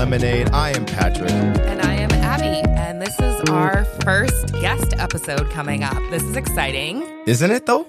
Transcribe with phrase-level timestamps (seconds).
[0.00, 0.48] Lemonade.
[0.54, 1.30] I am Patrick.
[1.30, 2.66] And I am Abby.
[2.70, 5.98] And this is our first guest episode coming up.
[6.08, 7.02] This is exciting.
[7.26, 7.86] Isn't it though?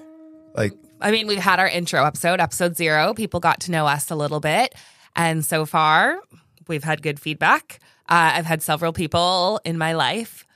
[0.54, 3.14] Like, I mean, we've had our intro episode, episode zero.
[3.14, 4.74] People got to know us a little bit.
[5.16, 6.20] And so far,
[6.68, 7.80] we've had good feedback.
[8.06, 10.46] Uh, I've had several people in my life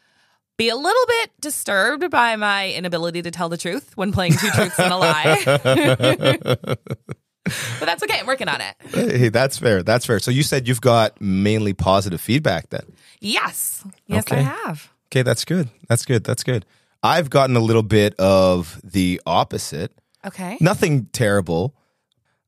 [0.59, 4.51] be a little bit disturbed by my inability to tell the truth when playing two
[4.51, 6.77] truths and a lie.
[7.79, 8.21] but that's okay.
[8.21, 8.75] I'm working on it.
[8.93, 9.83] hey, that's fair.
[9.83, 10.19] That's fair.
[10.19, 12.93] So you said you've got mainly positive feedback then.
[13.21, 13.85] Yes.
[14.07, 14.91] Yes, I have.
[15.09, 15.69] Okay, that's good.
[15.89, 16.25] That's good.
[16.25, 16.65] That's good.
[17.03, 19.93] I've gotten a little bit of the opposite.
[20.25, 20.59] Okay.
[20.61, 21.75] Nothing terrible.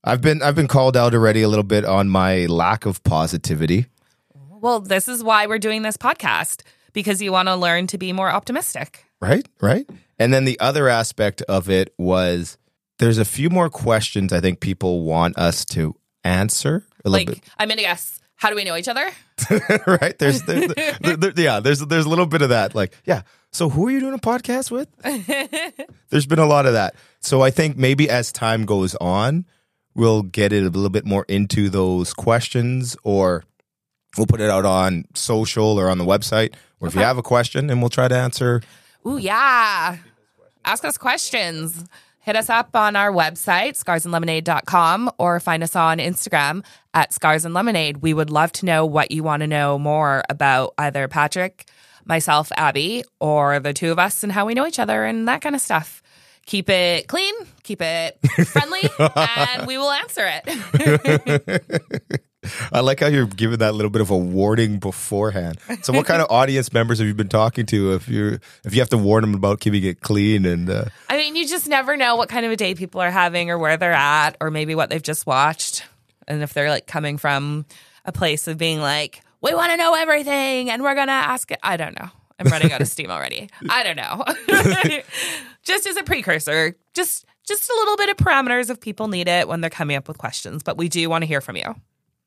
[0.04, 3.86] I've been I've been called out already a little bit on my lack of positivity.
[4.34, 6.62] Well, this is why we're doing this podcast
[6.92, 9.04] because you want to learn to be more optimistic.
[9.20, 9.48] Right?
[9.60, 9.88] Right?
[10.18, 12.57] And then the other aspect of it was
[12.98, 17.44] there's a few more questions I think people want us to answer a little Like,
[17.58, 19.08] I'm going to guess, how do we know each other?
[19.86, 20.18] right?
[20.18, 22.74] There's, there's there- there- yeah, there's there's a little bit of that.
[22.74, 23.22] Like, yeah.
[23.52, 24.88] So who are you doing a podcast with?
[26.10, 26.94] there's been a lot of that.
[27.20, 29.46] So I think maybe as time goes on,
[29.94, 33.44] we'll get it a little bit more into those questions or
[34.16, 36.54] we'll put it out on social or on the website.
[36.80, 38.60] Or if you have a question and we'll try to answer.
[39.06, 39.96] Ooh, yeah.
[40.64, 41.84] Ask us questions.
[42.28, 46.62] Hit us up on our website, scarsandlemonade.com, or find us on Instagram
[46.92, 48.02] at Scars and Lemonade.
[48.02, 51.64] We would love to know what you want to know more about either Patrick,
[52.04, 55.40] myself, Abby, or the two of us and how we know each other and that
[55.40, 56.02] kind of stuff.
[56.44, 58.18] Keep it clean, keep it
[58.48, 58.82] friendly,
[59.16, 62.20] and we will answer it.
[62.72, 65.58] I like how you're giving that little bit of a warning beforehand.
[65.82, 67.94] So, what kind of audience members have you been talking to?
[67.94, 71.16] If you if you have to warn them about keeping it clean and uh, I
[71.16, 73.76] mean, you just never know what kind of a day people are having or where
[73.76, 75.84] they're at or maybe what they've just watched.
[76.28, 77.66] And if they're like coming from
[78.04, 81.50] a place of being like, we want to know everything and we're going to ask
[81.50, 81.58] it.
[81.62, 82.08] I don't know.
[82.38, 83.48] I'm running out of steam already.
[83.68, 84.24] I don't know.
[85.64, 89.48] just as a precursor, just just a little bit of parameters if people need it
[89.48, 91.74] when they're coming up with questions, but we do want to hear from you.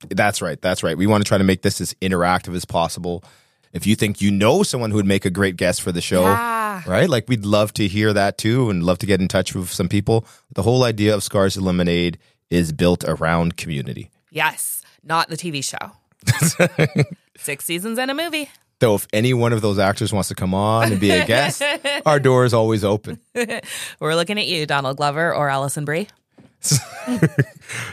[0.10, 0.62] That's right.
[0.62, 0.98] That's right.
[0.98, 3.24] We want to try to make this as interactive as possible.
[3.74, 6.24] If you think you know someone who would make a great guest for the show,
[6.24, 6.84] Yeah.
[6.86, 7.10] right?
[7.10, 9.88] Like we'd love to hear that too and love to get in touch with some
[9.88, 10.26] people.
[10.54, 12.18] The whole idea of Scars and Lemonade
[12.50, 14.10] is built around community.
[14.30, 15.92] Yes, not the TV show.
[17.38, 18.50] Six seasons and a movie.
[18.80, 21.62] Though if any one of those actors wants to come on and be a guest,
[22.06, 23.20] our door is always open.
[24.00, 26.08] We're looking at you, Donald Glover or Alison Brie.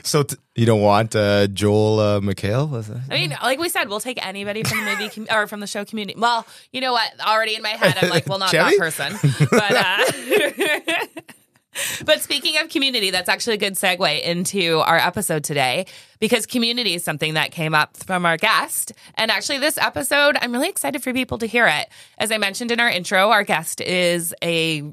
[0.02, 2.68] So t- you don't want uh, Joel uh, McHale?
[3.10, 5.66] I mean, like we said, we'll take anybody from the movie com- or from the
[5.66, 6.18] show community.
[6.18, 7.12] Well, you know what?
[7.20, 8.76] Already in my head, I'm like, well, not Chevy?
[8.76, 9.18] that person.
[9.50, 11.22] But uh,
[12.04, 15.86] but speaking of community, that's actually a good segue into our episode today
[16.18, 18.92] because community is something that came up from our guest.
[19.14, 21.88] And actually, this episode, I'm really excited for people to hear it.
[22.18, 24.92] As I mentioned in our intro, our guest is a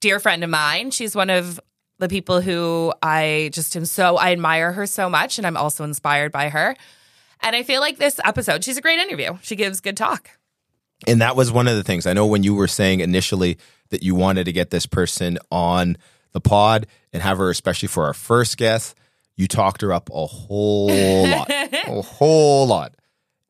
[0.00, 0.90] dear friend of mine.
[0.90, 1.60] She's one of
[1.98, 5.84] the people who I just am so I admire her so much, and I'm also
[5.84, 6.76] inspired by her.
[7.40, 9.38] And I feel like this episode, she's a great interview.
[9.42, 10.30] She gives good talk.
[11.06, 12.06] And that was one of the things.
[12.06, 13.58] I know when you were saying initially
[13.90, 15.96] that you wanted to get this person on
[16.32, 18.96] the pod and have her, especially for our first guest,
[19.36, 22.94] you talked her up a whole lot, a whole lot.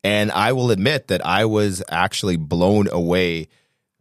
[0.04, 3.48] And I will admit that I was actually blown away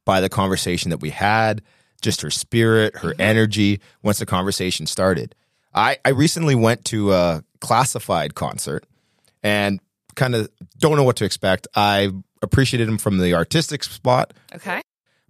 [0.05, 1.61] by the conversation that we had,
[2.01, 3.21] just her spirit, her mm-hmm.
[3.21, 5.35] energy once the conversation started.
[5.73, 8.85] I, I recently went to a classified concert
[9.43, 9.79] and
[10.15, 10.49] kind of
[10.79, 11.67] don't know what to expect.
[11.75, 14.81] I appreciated him from the artistic spot, Okay.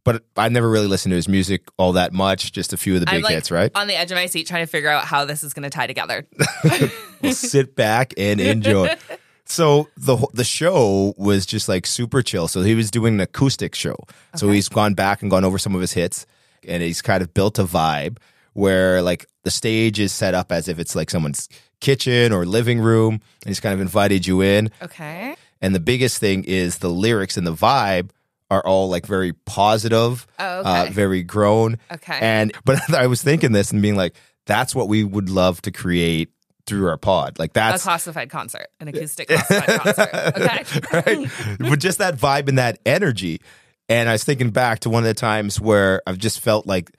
[0.04, 3.02] but I never really listened to his music all that much, just a few of
[3.02, 3.72] the big like hits, right?
[3.76, 5.70] on the edge of my seat trying to figure out how this is going to
[5.70, 6.26] tie together.
[7.20, 8.96] We'll sit back and enjoy.
[9.50, 12.48] So the the show was just like super chill.
[12.50, 13.96] So he was doing an acoustic show.
[14.36, 16.26] So he's gone back and gone over some of his hits,
[16.68, 18.18] and he's kind of built a vibe
[18.54, 21.48] where like the stage is set up as if it's like someone's
[21.80, 24.70] kitchen or living room, and he's kind of invited you in.
[24.82, 25.36] Okay.
[25.62, 28.10] And the biggest thing is the lyrics and the vibe
[28.50, 30.94] are all like very positive, Oh, uh, okay.
[30.94, 31.78] very grown.
[31.92, 32.18] Okay.
[32.22, 34.16] And but I was thinking this and being like,
[34.46, 36.30] that's what we would love to create
[36.66, 37.38] through our pod.
[37.40, 40.10] Like that's A classified concert, an acoustic classified concert.
[40.98, 41.26] Okay.
[41.26, 41.30] right.
[41.60, 43.42] but just that vibe and that energy.
[43.90, 46.92] And I was thinking back to one of the times where I've just felt like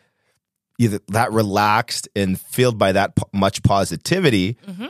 [0.78, 4.56] either that relaxed and filled by that po- much positivity.
[4.66, 4.88] Mhm.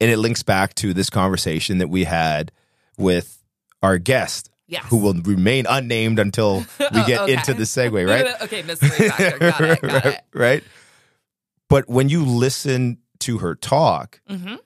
[0.00, 2.52] And it links back to this conversation that we had
[2.98, 3.38] with
[3.82, 4.84] our guest, Yes.
[4.88, 6.58] who will remain unnamed until
[6.92, 7.34] we get Okay.
[7.34, 8.42] into the segue, right?
[8.42, 9.08] okay, mystery.
[9.08, 9.40] Got it.
[9.40, 10.20] Got right, it.
[10.34, 10.64] right.
[11.70, 14.56] But when you listen to her talk, hmm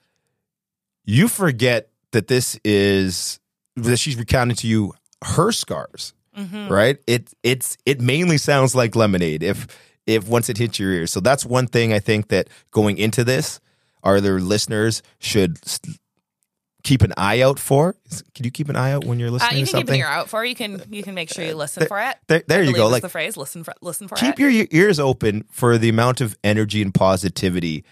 [1.05, 3.41] you forget that this is
[3.77, 4.93] that she's recounting to you
[5.25, 6.71] her scars, Mhm.
[6.71, 6.99] right?
[7.07, 9.67] It it's it mainly sounds like lemonade if
[10.07, 11.13] if once it hits your ears.
[11.13, 13.61] So that's one thing I think that going into this,
[14.03, 15.59] our other listeners should
[16.85, 17.95] keep an eye out for.
[18.35, 19.97] Can you keep an eye out when you're Uh, listening you to can keep an
[19.97, 20.45] ear out for.
[20.45, 22.17] You can you can make sure you listen for it.
[22.29, 22.87] There, there you go.
[22.89, 23.37] Like the phrase.
[23.37, 24.53] Listen for listen for keep it.
[24.53, 27.85] your ears open for the amount of energy and positivity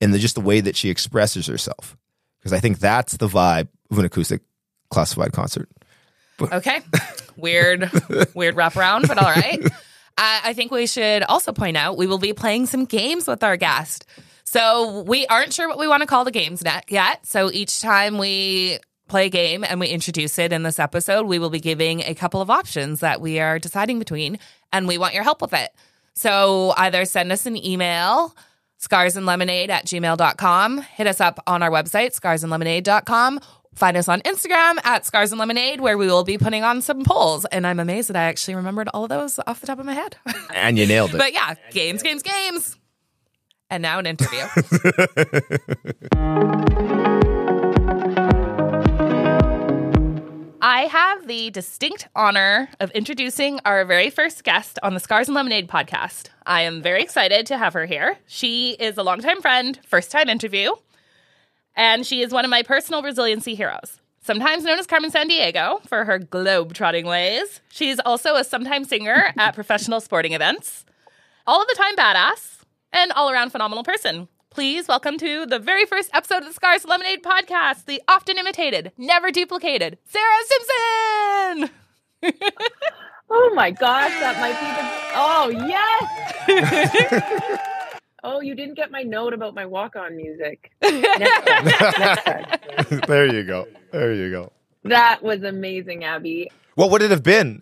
[0.00, 1.94] and the, just the way that she expresses herself
[2.38, 4.40] because i think that's the vibe of an acoustic
[4.88, 5.68] classified concert
[6.40, 6.80] Okay.
[7.40, 7.82] Weird,
[8.34, 9.64] weird wraparound, but all right.
[9.64, 13.42] Uh, I think we should also point out we will be playing some games with
[13.42, 14.06] our guest.
[14.44, 17.24] So we aren't sure what we want to call the games net yet.
[17.24, 21.38] So each time we play a game and we introduce it in this episode, we
[21.38, 24.38] will be giving a couple of options that we are deciding between,
[24.72, 25.70] and we want your help with it.
[26.14, 28.34] So either send us an email,
[28.80, 33.40] scarsandlemonade at gmail.com, hit us up on our website, scarsandlemonade.com,
[33.80, 37.02] find us on Instagram at Scars and Lemonade, where we will be putting on some
[37.02, 37.46] polls.
[37.46, 39.94] And I'm amazed that I actually remembered all of those off the top of my
[39.94, 40.16] head.
[40.54, 42.76] and you nailed it but yeah, games, games, games.
[43.70, 44.40] And now an interview.
[50.62, 55.34] I have the distinct honor of introducing our very first guest on the Scars and
[55.34, 56.28] Lemonade podcast.
[56.44, 58.18] I am very excited to have her here.
[58.26, 60.72] She is a longtime friend, first time interview,
[61.76, 64.00] and she is one of my personal resiliency heroes.
[64.22, 67.60] Sometimes known as Carmen San Diego for her globe-trotting ways.
[67.70, 70.84] She's also a sometime singer at professional sporting events.
[71.46, 72.58] All of the time badass
[72.92, 74.28] and all around phenomenal person.
[74.50, 78.92] Please welcome to the very first episode of the Scars Lemonade podcast, the often imitated,
[78.98, 80.44] never duplicated, Sarah
[81.52, 81.70] Simpson.
[83.32, 84.82] Oh my gosh, that might be the.
[85.14, 85.50] Oh
[87.38, 87.66] yes.
[88.24, 90.70] oh, you didn't get my note about my walk-on music.
[90.82, 91.64] Next time.
[91.64, 93.00] Next time.
[93.08, 94.52] there you go there you go
[94.84, 96.50] That was amazing, Abby.
[96.74, 97.60] what would it have been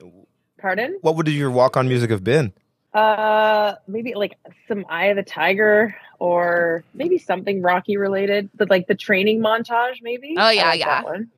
[0.58, 0.98] Pardon?
[1.02, 2.52] what would your walk-on music have been
[2.94, 4.34] Uh, maybe like
[4.66, 9.96] some Eye of the Tiger, or maybe something Rocky related, but like the training montage,
[10.02, 10.34] maybe.
[10.36, 11.02] Oh, yeah, like yeah.
[11.02, 11.30] one.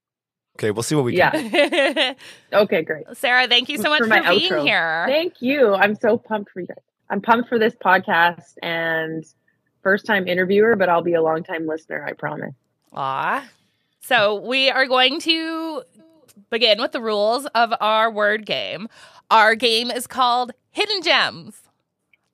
[0.57, 1.31] okay we'll see what we Yeah.
[1.31, 2.17] can
[2.53, 3.05] Okay, great.
[3.15, 4.63] Sarah, thank you so much For for, being outro.
[4.65, 5.05] here.
[5.09, 5.75] Thank you.
[5.75, 6.79] I'm so pumped for you guys.
[7.11, 9.25] I'm pumped for this podcast and
[9.83, 12.55] first time interviewer, but I'll be a long time listener, I promise.
[12.93, 13.49] Ah,
[14.01, 15.83] So we are going to
[16.51, 18.89] begin with the rules of our word game.
[19.31, 21.61] Our game is called Hidden Gems.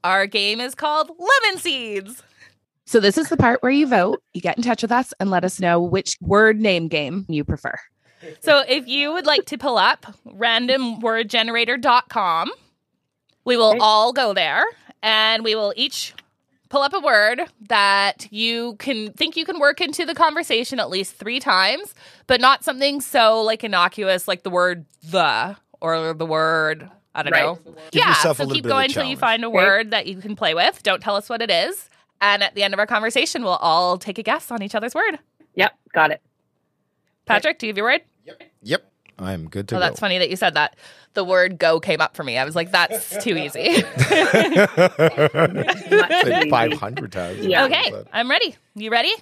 [0.05, 2.23] Our game is called Lemon Seeds.
[2.85, 4.23] So this is the part where you vote.
[4.33, 7.45] You get in touch with us and let us know which word name game you
[7.45, 7.75] prefer.
[8.41, 12.51] So if you would like to pull up randomwordgenerator.com,
[13.47, 13.79] we will Okay.
[13.81, 14.65] all go there
[15.03, 16.15] and we will each
[16.71, 20.91] pull up a word that you can think you can work into the conversation at
[20.91, 21.95] least three times,
[22.27, 27.33] but not something so like innocuous like the word the or the word I don't
[27.33, 27.45] Right.
[27.45, 27.61] know.
[27.93, 29.57] Give yeah, yourself a so little keep bit going until you find a Okay.
[29.57, 30.83] word that you can play with.
[30.83, 31.89] Don't tell us what it is.
[32.21, 34.95] And at the end of our conversation, we'll all take a guess on each other's
[34.95, 35.19] word.
[35.55, 36.21] Yep, got it.
[37.27, 38.03] Patrick, do you have your word?
[38.25, 38.43] Yep.
[38.63, 40.77] Yep i'm good to Oh, go that's funny that you said that.
[41.15, 42.37] The word go came up for me.
[42.37, 43.77] I was like, that's too easy.
[45.27, 47.65] Said 500 times Yeah.
[47.65, 48.55] okay, I'm ready.
[48.75, 49.13] You ready?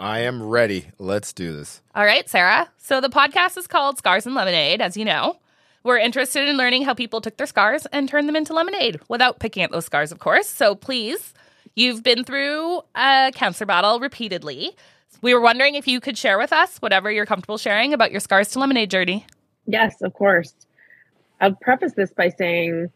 [0.00, 2.68] i am ready let's do this All right, Sarah.
[2.78, 5.36] So the podcast is called Scars and Lemonade, as you know.
[5.82, 9.38] We're interested in learning how people took their scars and turned them into lemonade without
[9.40, 10.46] picking at those scars, of course.
[10.48, 11.34] So please,
[11.74, 14.76] you've been through a cancer battle repeatedly.
[15.20, 18.20] We were wondering if you could share with us whatever you're comfortable sharing about your
[18.20, 19.26] scars to lemonade journey.
[19.66, 20.54] Yes, of course.
[21.40, 22.90] I'll preface this by saying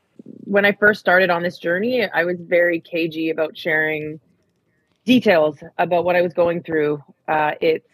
[0.44, 4.20] when I first started on this journey, I was very cagey about sharing
[5.04, 7.02] details about what I was going through.
[7.26, 7.88] Uh, it's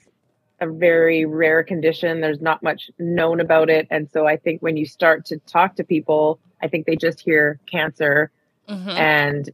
[0.61, 2.21] a very rare condition.
[2.21, 3.87] There's not much known about it.
[3.91, 7.21] And so I think when you start to talk to people, I think they just
[7.21, 8.31] hear cancer
[8.69, 8.89] Mhm.
[8.99, 9.51] and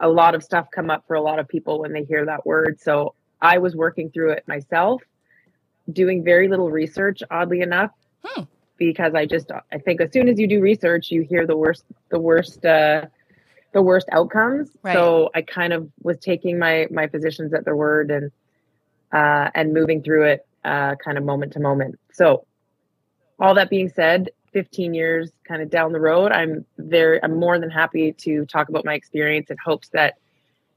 [0.00, 2.46] a lot of stuff come up for a lot of people when they hear that
[2.46, 5.02] word so i was working through it myself
[5.92, 7.90] doing very little research oddly enough
[8.24, 8.42] Hmm.
[8.76, 11.84] because i just i think as soon as you do research you hear the worst
[12.10, 13.06] the worst uh
[13.72, 14.94] the worst outcomes Right.
[14.94, 18.32] so i kind of was taking my my physicians at their word and
[19.12, 22.44] uh and moving through it uh kind of moment to moment so
[23.38, 27.58] all that being said 15 years kind of down the road i'm very i'm more
[27.60, 30.14] than happy to talk about my experience in hopes that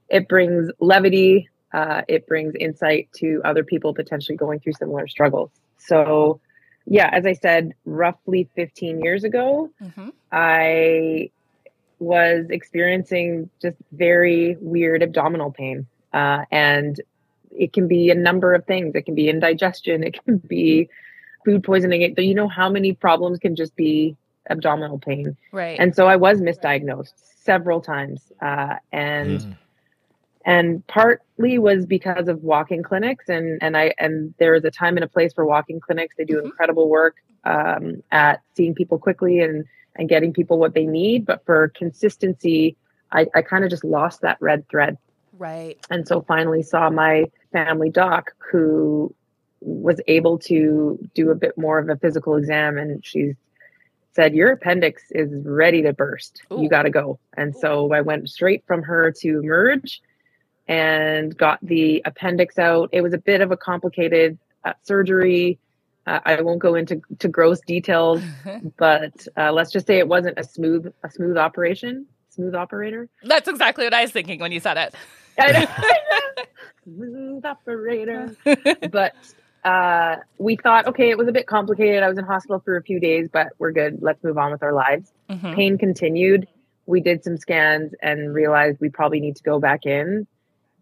[0.08, 5.50] it brings levity uh, it brings insight to other people potentially going through similar struggles
[5.78, 6.40] so
[6.86, 10.12] yeah as i said roughly 15 years ago Mhm.
[10.32, 11.30] i
[11.98, 17.00] was experiencing just very weird abdominal pain uh, and
[17.52, 18.94] it can be a number of things.
[18.94, 20.04] It can be indigestion.
[20.04, 20.88] It can be
[21.44, 22.02] food poisoning.
[22.02, 24.16] It, you know how many problems can just be
[24.48, 25.36] abdominal pain.
[25.52, 25.76] Right.
[25.78, 27.12] And so I was misdiagnosed
[27.42, 29.56] several times, uh, and Mm.
[30.44, 34.96] And partly was because of walking clinics and and I and there is a time
[34.96, 36.16] and a place for walking clinics.
[36.16, 36.44] They do Mhm.
[36.46, 39.64] incredible work um, at seeing people quickly and
[39.96, 41.26] and getting people what they need.
[41.26, 42.76] But for consistency,
[43.12, 44.96] I, I kind of just lost that red thread
[45.36, 45.76] right.
[45.90, 49.12] and so finally saw my family doc who
[49.60, 53.34] was able to do a bit more of a physical exam and she
[54.14, 56.62] said your appendix is ready to burst Ooh.
[56.62, 60.00] you got to go and so i went straight from her to merge
[60.70, 65.58] and got the appendix out it was a bit of a complicated uh, surgery
[66.06, 68.22] uh, i won't go into to gross details
[68.78, 73.48] but uh, let's just say it wasn't a smooth a smooth operation smooth operator That's
[73.48, 74.94] exactly what I was thinking when you said it.
[75.38, 75.98] I know, I
[76.36, 76.44] know.
[76.84, 78.36] Smooth operator.
[78.90, 79.14] But
[79.64, 82.02] uh, we thought, okay, it was a bit complicated.
[82.04, 83.98] I was in hospital for a few days, but we're good.
[84.00, 85.10] Let's move on with our lives.
[85.28, 85.54] Mhm.
[85.56, 86.46] Pain continued.
[86.86, 90.26] We did some scans and realized we probably need to go back in.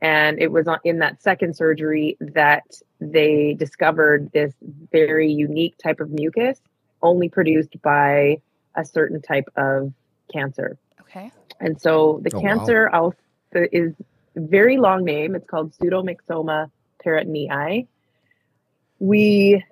[0.00, 4.54] And it was in that second surgery that they discovered this
[4.92, 6.60] very unique type of mucus,
[7.02, 8.40] only produced by
[8.76, 9.92] a certain type of
[10.32, 10.78] cancer.
[11.00, 11.32] Okay.
[11.60, 13.14] And so the Oh, cancer I'll,
[13.52, 13.94] is
[14.36, 15.34] a very long name.
[15.34, 16.70] It's called pseudomyxoma
[17.04, 17.86] peritonei.
[19.00, 19.64] We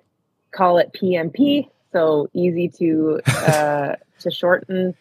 [0.51, 4.95] call it PMP, so easy to uh, to shorten.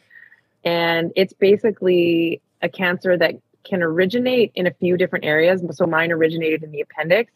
[0.64, 3.34] And it's basically a cancer that
[3.68, 5.62] can originate in a few different areas.
[5.72, 7.32] So mine originated in the appendix,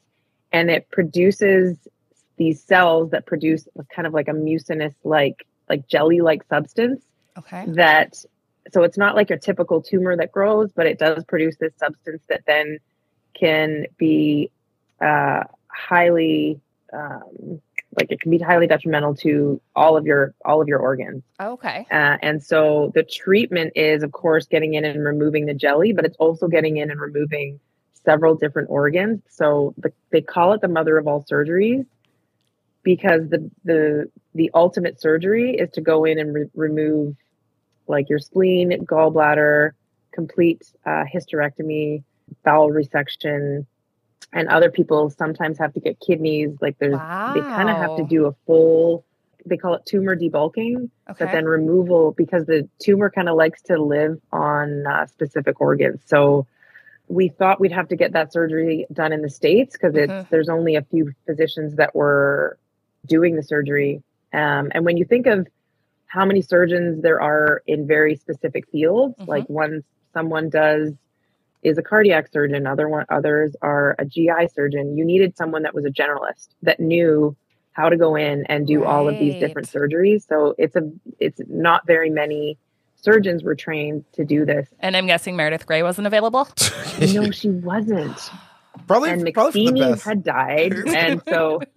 [0.53, 1.77] and it produces
[2.37, 7.05] these cells that produce kind of like a mucinous like like jelly like substance
[7.39, 7.65] Okay.
[7.69, 8.15] that
[8.73, 12.23] so it's not like a typical tumor that grows but it does produce this substance
[12.31, 12.79] that then
[13.39, 14.51] can be
[15.01, 16.61] uh, highly
[16.93, 17.61] um,
[17.99, 21.87] like it can be highly detrimental to all of your all of your organs Okay.
[21.91, 26.05] uh, and so the treatment is of course getting in and removing the jelly but
[26.05, 27.59] it's also getting in and removing
[28.05, 31.85] several different organs so the, they call it the mother of all surgeries
[32.83, 37.17] because the the the ultimate surgery is to go in and re- remove
[37.89, 39.73] like your spleen, gallbladder,
[40.13, 42.05] complete uh, hysterectomy,
[42.45, 43.67] bowel resection,
[44.33, 46.51] and other people sometimes have to get kidneys.
[46.61, 46.99] Like there's
[47.35, 49.05] they kind of have to do a full.
[49.47, 51.25] They call it tumor debulking, Okay.
[51.25, 56.03] but then removal because the tumor kind of likes to live on uh, specific organs.
[56.07, 56.47] So
[57.09, 60.29] we thought we'd have to get that surgery done in the states because it's Mhm.
[60.29, 62.59] there's only a few physicians that were
[63.07, 64.03] doing the surgery.
[64.33, 65.49] Um, and when you think of
[66.07, 69.27] how many surgeons there are in very specific fields, Mhm.
[69.27, 70.93] like one someone does
[71.63, 74.97] is a cardiac surgeon, other one others are a GI surgeon.
[74.97, 77.37] You needed someone that was a generalist that knew
[77.73, 80.27] how to go in and do all of these different surgeries.
[80.27, 82.59] So it's a it's not very many
[82.97, 84.69] surgeons were trained to do this.
[84.81, 86.49] and I'm guessing Meredith Grey wasn't available.
[87.01, 88.19] no, she wasn't.
[88.87, 90.05] probably, And probably for the McSteamy best.
[90.05, 91.61] had died, and so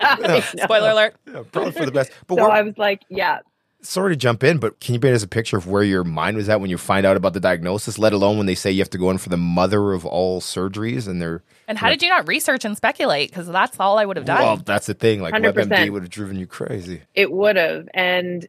[0.00, 0.40] I.
[0.40, 1.16] Spoiler alert.
[1.26, 2.10] Yeah, probably for the best.
[2.26, 3.38] But So I was like, yeah,
[3.82, 6.36] sorry to jump in, but can you paint us a picture of where your mind
[6.36, 8.80] was at when you find out about the diagnosis, let alone when they say you
[8.80, 12.02] have to go in for the mother of all surgeries and they're And how did
[12.02, 13.30] you not research and speculate?
[13.30, 14.40] Because that's all I would have done.
[14.42, 15.20] well, that's the thing.
[15.20, 15.52] Like 100%.
[15.52, 17.02] WebMD would have driven you crazy.
[17.14, 18.46] it would have and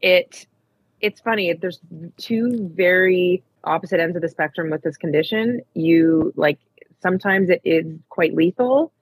[0.00, 0.46] it
[1.00, 1.80] it's funny there's
[2.16, 6.58] two very opposite ends of the spectrum with this condition you like
[7.00, 8.92] sometimes it is quite lethal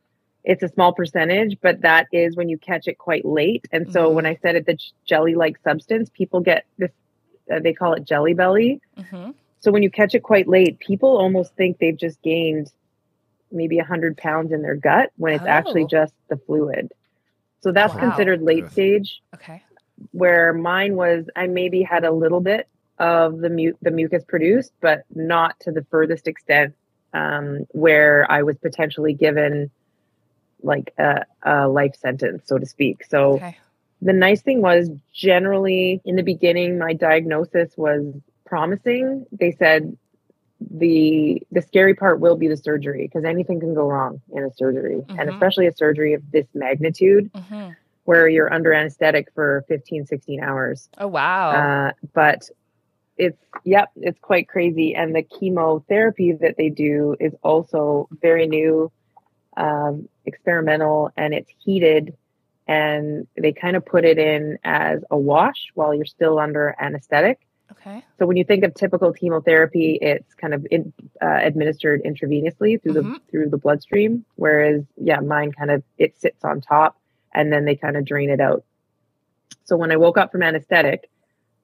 [0.45, 4.09] it's a small percentage but that is when you catch it quite late and so
[4.11, 4.15] Mhm.
[4.15, 6.91] when i said it's a jelly like substance people get this
[7.53, 9.31] uh, they call it jelly belly hmm
[9.61, 12.71] so when you catch it quite late people almost think they've just gained
[13.53, 15.89] maybe 100 pounds in their gut when it's actually Oh.
[15.89, 16.91] just the fluid
[17.63, 18.01] so that's Wow.
[18.01, 19.63] considered late stage Okay.
[20.13, 22.67] where mine was I maybe had a little bit
[22.99, 26.75] of the mu- the mucus produced, but not to the furthest extent
[27.13, 29.71] um, where I was potentially given
[30.63, 33.05] like a, a life sentence, so to speak.
[33.05, 33.57] So Okay.
[34.03, 38.15] the nice thing was generally in the beginning, my diagnosis was
[38.47, 39.27] promising.
[39.33, 39.97] They said
[40.71, 44.51] the the scary part will be the surgery because anything can go wrong in a
[44.55, 45.33] surgery, and Mhm.
[45.33, 47.71] especially a surgery of this magnitude hmm
[48.05, 51.51] where you're under anesthetic for 15 16 hours Oh wow.
[51.51, 52.49] uh, but
[53.17, 58.91] it's yep it's quite crazy and the chemotherapy that they do is also very new
[59.57, 62.17] um, experimental and it's heated
[62.67, 67.41] and they kind of put it in as a wash while you're still under anesthetic
[67.73, 68.05] Okay.
[68.19, 70.93] So when you think of typical chemotherapy, it's kind of in,
[71.23, 73.15] uh, administered intravenously through Mhm.
[73.15, 76.99] the through the bloodstream, whereas yeah, mine kind of it sits on top
[77.33, 78.65] and then they kind of drain it out.
[79.65, 81.09] So when I woke up from anesthetic,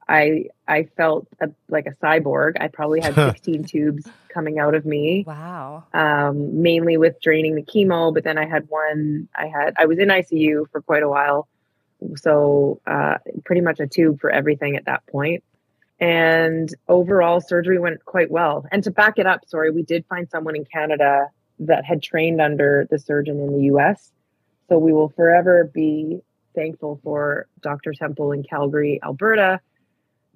[0.08, 2.56] I I felt a, like a cyborg.
[2.60, 5.84] I probably had 16 tubes coming out of me Wow.
[5.94, 8.12] um, mainly with draining the chemo.
[8.12, 11.48] But then I had one, I had, I was in ICU for quite a while.
[12.16, 15.42] So uh, pretty much a tube for everything at that point.
[15.98, 18.66] And overall, surgery went quite well.
[18.70, 22.40] And to back it up, sorry, we did find someone in Canada that had trained
[22.40, 24.12] under the surgeon in the US.
[24.68, 26.20] So we will forever be
[26.54, 27.94] thankful for Dr.
[27.94, 29.60] Temple in Calgary, Alberta,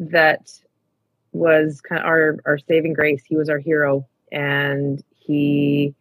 [0.00, 0.50] that
[1.33, 3.23] was kind of our, our saving grace.
[3.25, 5.95] He was our hero and he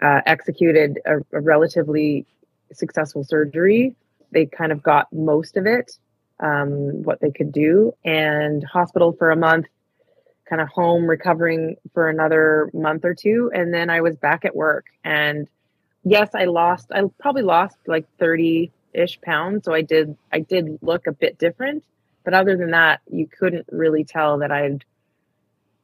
[0.00, 2.26] uh, executed a, a relatively
[2.72, 3.96] successful surgery.
[4.30, 5.98] They kind of got most of it,
[6.40, 9.66] um, what they could do, and hospital for a month,
[10.48, 14.54] kind of home recovering for another month or two, and then I was back at
[14.54, 14.86] work.
[15.04, 15.48] And
[16.04, 16.88] yes, I lost.
[16.92, 20.16] I probably lost like thirty ish pounds, so I did.
[20.32, 21.84] I did look a bit different,
[22.26, 24.84] but other than that, you couldn't really tell that I'd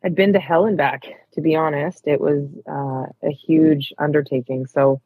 [0.04, 2.02] I'd been to hell and back, to be honest.
[2.08, 4.66] It was uh, a huge undertaking.
[4.66, 5.00] So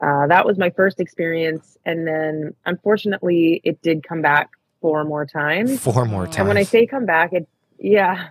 [0.00, 1.76] uh, that was my first experience.
[1.84, 5.80] And then unfortunately, it did come back four more times.
[5.80, 6.36] Four more times.
[6.36, 7.48] And when I say come back, it,
[7.80, 8.28] yeah,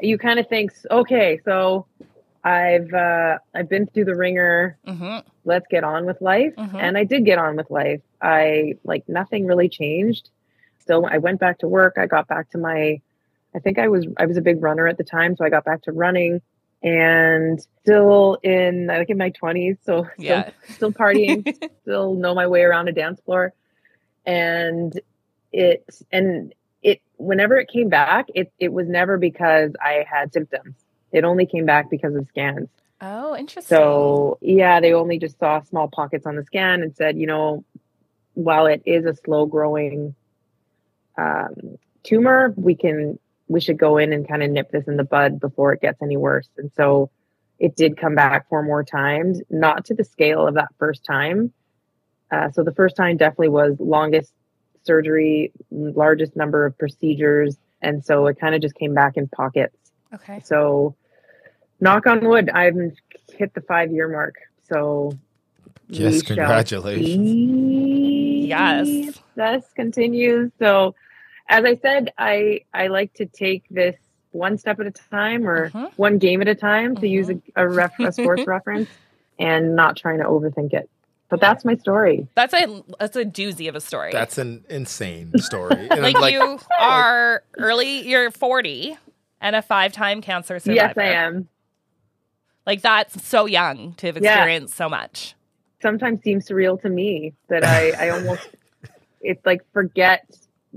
[0.00, 1.86] you kind of think, okay, so
[2.42, 4.76] I've, uh, I've been through the ringer.
[4.88, 5.18] Mm-hmm.
[5.44, 6.56] Let's get on with life.
[6.56, 6.74] Mhm.
[6.74, 8.00] And I did get on with life.
[8.20, 10.30] I like nothing really changed.
[10.86, 11.96] Still, I went back to work.
[11.98, 13.00] I got back to my
[13.54, 15.64] I think I was I was a big runner at the time, so I got
[15.64, 16.40] back to running
[16.82, 20.50] and still in like in my twenties, so still, Yeah.
[20.68, 21.44] still partying,
[21.82, 23.52] still know my way around a dance floor.
[24.26, 24.98] And
[25.52, 30.74] it and it whenever it came back, it it was never because I had symptoms.
[31.12, 32.68] It only came back because of scans.
[33.00, 33.76] oh, interesting.
[33.76, 37.64] So yeah, they only just saw small pockets on the scan and said, you know,
[38.34, 40.14] while it is a slow growing
[41.18, 45.04] um, tumor, we can we should go in and kind of nip this in the
[45.04, 46.48] bud before it gets any worse.
[46.58, 47.10] And so
[47.58, 51.52] it did come back four more times, not to the scale of that first time.
[52.30, 54.32] Uh, so the first time definitely was longest
[54.82, 59.76] surgery, largest number of procedures, and so it kind of just came back in pockets.
[60.14, 60.40] okay.
[60.44, 60.96] So,
[61.80, 62.94] knock on wood, I haven't
[63.32, 64.34] hit the five year mark.
[64.68, 65.12] So,
[65.88, 67.06] Yes, congratulations.
[67.06, 69.20] see Yes.
[69.36, 70.50] This continues.
[70.58, 70.94] So,
[71.48, 73.96] as I said, I I like to take this
[74.32, 75.90] one step at a time or Mhm.
[75.96, 77.60] one game at a time to use a, Mm-hmm.
[77.60, 78.90] a, ref, a sports reference
[79.38, 80.88] and not trying to overthink it.
[81.28, 82.26] But that's my story.
[82.36, 84.12] That's a that's a doozy of a story.
[84.12, 85.88] That's an insane story.
[85.90, 88.06] And I'm like, you are early.
[88.08, 88.96] You're 40
[89.40, 90.76] and a five time cancer survivor.
[90.76, 91.48] Yes, I am.
[92.64, 94.34] Like that's so young to have Yeah.
[94.34, 95.34] experienced so much.
[95.82, 98.42] sometimes seems surreal to me that I, I almost
[99.20, 100.24] it's like forget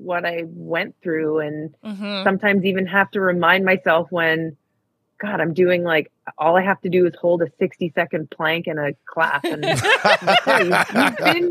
[0.03, 4.57] what I went through and hmm sometimes even have to remind myself when
[5.21, 8.67] God, I'm doing like all I have to do is hold a 60 second plank
[8.67, 9.63] in a class and
[10.61, 11.49] you- you've been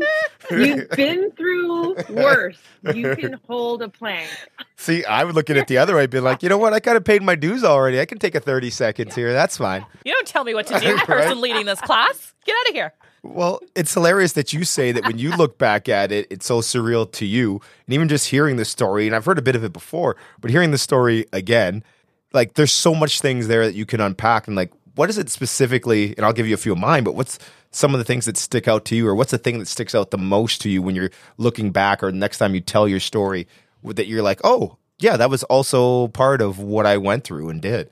[0.51, 2.57] you've been through worse.
[2.81, 4.31] You can hold a plank.
[4.77, 6.73] See, I would look at it the other way, be like, you know what?
[6.73, 7.99] I kind of paid my dues already.
[7.99, 9.33] I can take a 30 seconds here.
[9.33, 9.85] That's fine.
[10.05, 11.05] You don't tell me what to do, Right.
[11.05, 12.33] person leading this class.
[12.45, 12.93] Get out of here.
[13.21, 16.61] Well, it's hilarious that you say that when you look back at it, it's so
[16.61, 17.61] surreal to you.
[17.85, 20.51] And even just hearing the story, and I've heard a bit of it before, but
[20.51, 21.83] hearing the story again,
[22.31, 24.47] like there's so much things there that you can unpack.
[24.47, 26.15] And like, what is it specifically?
[26.15, 27.39] And I'll give you a few of mine, but what's
[27.71, 29.93] some of the things that stick out to you, or what's the thing that sticks
[29.93, 32.99] out the most to you when you're looking back, or next time you tell your
[32.99, 33.47] story
[33.83, 37.61] that you're like, oh, yeah, that was also part of what I went through and
[37.61, 37.89] did.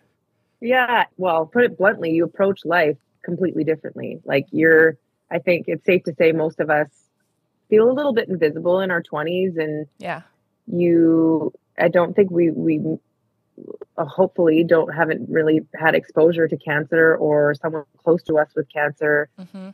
[0.60, 1.06] Yeah.
[1.18, 4.20] Well, put it bluntly, you approach life completely differently.
[4.26, 4.98] Like you're,
[5.32, 6.88] I think it's safe to say most of us
[7.70, 10.22] feel a little bit invisible in our 20s and Yeah.
[10.68, 12.82] you, I don't think we, we
[13.98, 18.72] uh, hopefully don't, haven't really had exposure to cancer or someone close to us with
[18.72, 19.30] cancer.
[19.38, 19.70] hmm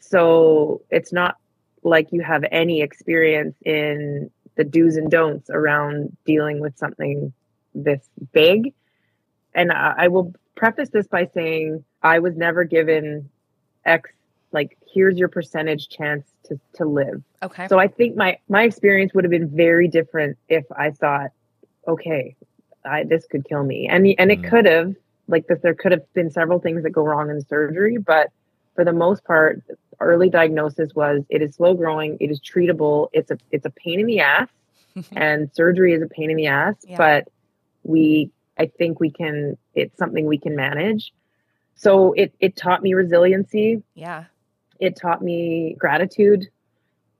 [0.00, 1.36] So it's not
[1.82, 7.32] like you have any experience in the do's and don'ts around dealing with something
[7.74, 8.74] this big.
[9.54, 13.30] And I, I will preface this by saying I was never given
[13.84, 14.10] X,
[14.52, 17.22] like, here's your percentage chance to, to live.
[17.42, 17.66] Okay.
[17.68, 21.30] So I think my, my experience would have been very different if I thought,
[21.88, 22.36] okay,
[22.84, 23.88] I, this could kill me.
[23.88, 24.50] And, and it Mm.
[24.50, 24.94] could have,
[25.28, 28.30] like, this, there could have been several things that go wrong in surgery, but
[28.74, 29.62] for the most part,
[30.00, 34.00] early diagnosis was it is slow growing, it is treatable, it's a it's a pain
[34.00, 34.48] in the ass,
[35.12, 36.74] and surgery is a pain in the ass.
[36.86, 36.96] Yeah.
[36.96, 37.28] But
[37.84, 41.12] we I think we can it's something we can manage.
[41.74, 43.82] So it it taught me resiliency.
[43.94, 44.24] Yeah.
[44.80, 46.48] It taught me gratitude.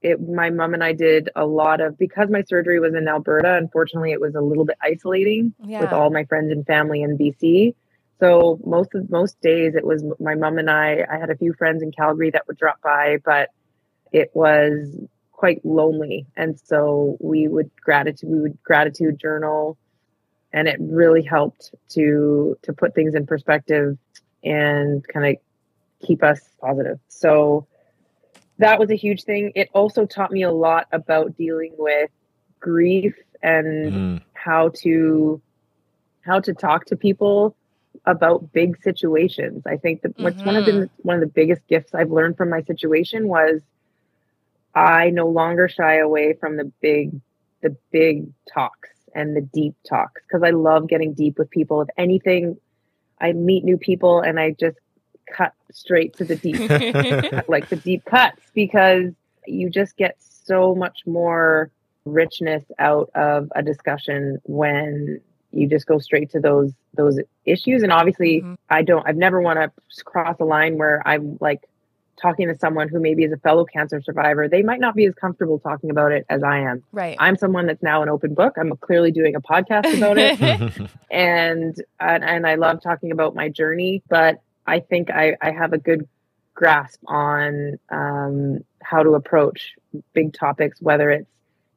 [0.03, 3.57] It my mom and I did a lot of because my surgery was in Alberta,
[3.57, 5.81] unfortunately it was a little bit isolating Yeah.
[5.81, 7.75] with all my friends and family in BC.
[8.19, 11.05] So most of most days it was my mom and I.
[11.11, 13.51] I had a few friends in Calgary that would drop by, but
[14.13, 14.89] it was
[15.31, 16.27] quite lonely.
[16.37, 19.77] And so we would gratitude we would gratitude journal
[20.53, 23.99] and it really helped to to put things in perspective
[24.45, 25.43] and kind of
[26.03, 26.99] keep us positive.
[27.09, 27.67] So
[28.59, 29.53] that was a huge thing.
[29.55, 32.11] It also taught me a lot about dealing with
[32.61, 34.21] grief and Mm.
[34.35, 35.43] how to
[36.23, 37.57] how to talk to people
[38.07, 39.63] about big situations.
[39.67, 42.51] I think that what's one of the one of the biggest gifts I've learned from
[42.51, 43.63] my situation was
[44.75, 47.21] I no longer shy away from the big
[47.63, 51.83] the big talks and the deep talks because I love getting deep with people.
[51.83, 52.57] If anything,
[53.21, 54.79] I meet new people and I just
[55.31, 56.59] cut straight to the deep
[57.49, 59.13] like the deep cuts because
[59.47, 61.71] you just get so much more
[62.05, 65.21] richness out of a discussion when
[65.53, 67.83] you just go straight to those those issues.
[67.83, 68.57] And obviously Mhm.
[68.71, 71.61] i don't i've never want to cross a line where i'm like
[72.21, 74.47] talking to someone who maybe is a fellow cancer survivor.
[74.47, 76.83] They might not be as comfortable talking about it as i am.
[76.93, 77.17] Right.
[77.19, 78.55] i'm someone that's now an open book.
[78.59, 80.39] I'm clearly doing a podcast about it.
[81.11, 85.73] And and, and I love talking about my journey, but I think I, I have
[85.73, 86.09] a good
[86.55, 89.75] grasp on um, how to approach
[90.13, 91.29] big topics, whether it's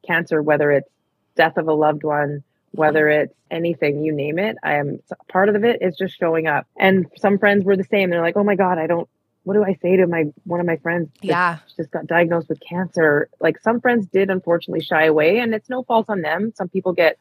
[0.06, 0.88] cancer, whether it's
[1.34, 4.56] death of a loved one, whether it's anything, you name it.
[4.62, 6.66] I am part of it is just showing up.
[6.76, 8.10] And some friends were the same.
[8.10, 9.08] They're like, "Oh my god, I don't.
[9.44, 11.08] What do I say to my one of my friends?
[11.22, 11.58] yeah.
[11.76, 13.28] just got diagnosed with cancer.
[13.40, 16.52] Like some friends did unfortunately shy away and it's no fault on them.
[16.56, 17.18] Some people get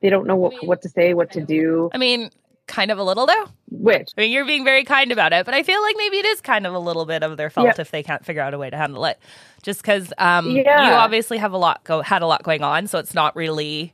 [0.00, 1.90] they don't know what, what to say, what to do.
[1.92, 2.30] I mean,
[2.68, 3.46] kind of a little though.
[3.70, 6.24] Which I mean, you're being very kind about it, but I feel like maybe it
[6.26, 7.80] is kind of a little bit of their fault Yeah.
[7.80, 9.18] if they can't figure out a way to handle it.
[9.62, 10.88] Just because um, Yeah.
[10.88, 13.92] you obviously have a lot go had a lot going on, so it's not really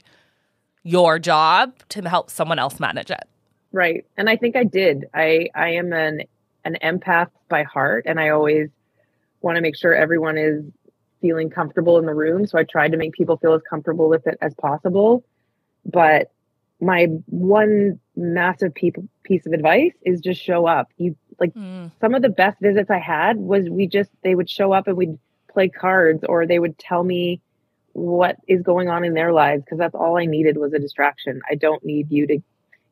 [0.83, 3.25] your job to help someone else manage it.
[3.73, 4.05] right.
[4.17, 5.07] And I think I did.
[5.15, 6.23] I I am an
[6.65, 8.69] an empath by heart and I always
[9.43, 10.65] want to make sure everyone is
[11.21, 12.47] feeling comfortable in the room.
[12.47, 15.25] So I tried to make people feel as comfortable with it as possible.
[15.85, 16.31] But
[16.81, 20.91] my one massive people piece of advice is just show up.
[20.97, 21.91] You like Mm.
[22.01, 24.97] some of the best visits I had was we just they would show up and
[24.97, 27.41] we'd play cards or they would tell me
[27.93, 31.41] what is going on in their lives because that's all I needed was a distraction.
[31.49, 32.39] I don't need you to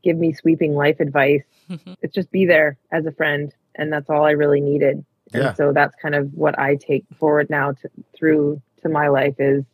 [0.02, 1.42] give me sweeping life advice.
[2.02, 5.04] it's just be there as a friend and that's all I really needed.
[5.34, 9.36] And so that's kind of what I take forward now to, through to my life
[9.38, 9.64] is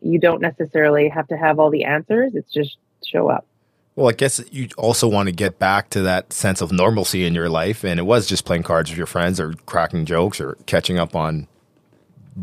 [0.00, 2.34] you don't necessarily have to have all the answers.
[2.34, 3.46] It's just show up.
[3.94, 7.34] Well, I guess you also want to get back to that sense of normalcy in
[7.34, 7.82] your life.
[7.82, 11.16] And it was just playing cards with your friends or cracking jokes or catching up
[11.16, 11.48] on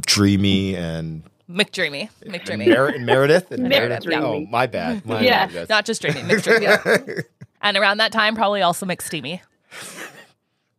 [0.07, 3.51] Dreamy and, McDreamy, and, McDreamy, Mer- and Meredith.
[3.51, 5.05] And Meredith, Oh, my bad.
[5.05, 5.45] My Yeah.
[5.45, 7.23] bad, not just Dreamy, McDreamy.
[7.61, 9.39] and around that time, probably also McSteamy.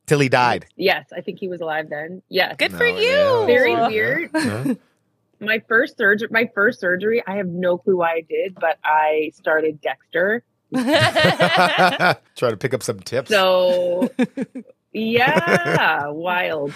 [0.06, 0.66] Till he died.
[0.76, 2.20] Yes, I think he was alive then.
[2.28, 2.56] Yes.
[2.58, 3.08] Good for oh, you.
[3.08, 3.46] yeah.
[3.46, 3.86] Very Yeah.
[3.88, 4.78] weird.
[5.40, 9.30] My first surgery my first surgery i have no clue why i did but i
[9.34, 10.44] started dexter.
[10.74, 13.30] Try to pick up some tips.
[13.30, 14.08] so
[14.92, 16.72] yeah wild.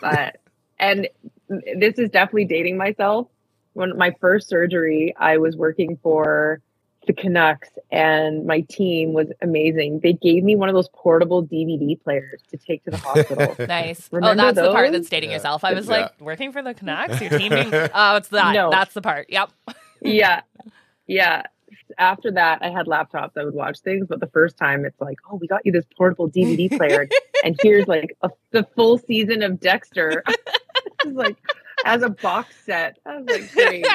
[0.00, 0.36] But
[0.78, 1.08] and
[1.50, 3.28] this is definitely dating myself.
[3.72, 6.60] When my first surgery i was working for
[7.08, 12.00] the canucks and my team was amazing they gave me one of those portable dvd
[12.04, 14.08] players to take to the hospital Nice.
[14.12, 15.36] Oh, Remember oh, that's the part that's dating Yeah.
[15.36, 15.64] yourself.
[15.64, 15.92] I was Yeah.
[16.02, 17.50] like, working for the Canucks, your team.
[17.50, 18.52] being- oh, it's that.
[18.52, 18.70] No.
[18.70, 19.26] That's the part.
[19.30, 19.50] Yep.
[20.02, 20.42] yeah
[21.08, 21.42] yeah
[21.98, 25.16] after that i had laptops i would watch things but the first time it's like
[25.30, 27.08] oh we got you this portable dvd player
[27.44, 31.36] and here's like a, the full season of dexter it's like
[31.84, 33.86] as a box set i was like great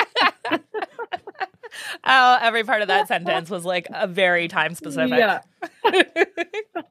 [2.04, 5.18] Oh, every part of that sentence was like a very time specific.
[5.18, 5.40] yeah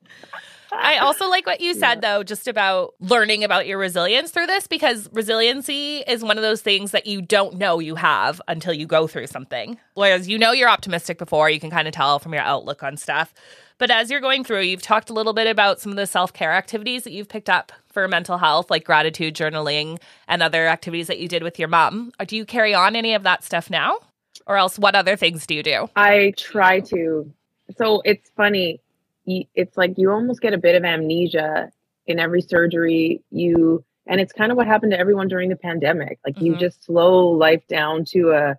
[0.74, 4.66] I also like what you said though, just about learning about your resilience through this,
[4.66, 8.86] because resiliency is one of those things that you don't know you have until you
[8.86, 9.78] go through something.
[9.94, 12.96] Whereas you know you're optimistic before, you can kind of tell from your outlook on
[12.96, 13.34] stuff.
[13.78, 16.32] But as you're going through, you've talked a little bit about some of the self
[16.32, 21.08] care activities that you've picked up for mental health, like gratitude journaling and other activities
[21.08, 22.12] that you did with your mom.
[22.26, 23.98] Do you carry on any of that stuff now?
[24.46, 25.88] Or else, what other things do you do?
[25.96, 27.32] i try to
[27.78, 28.80] so it's funny
[29.26, 31.70] it's like you almost get a bit of amnesia
[32.06, 36.18] in every surgery you and it's kind of what happened to everyone during the pandemic
[36.26, 36.58] like you Mhm.
[36.58, 38.56] just slow life down to a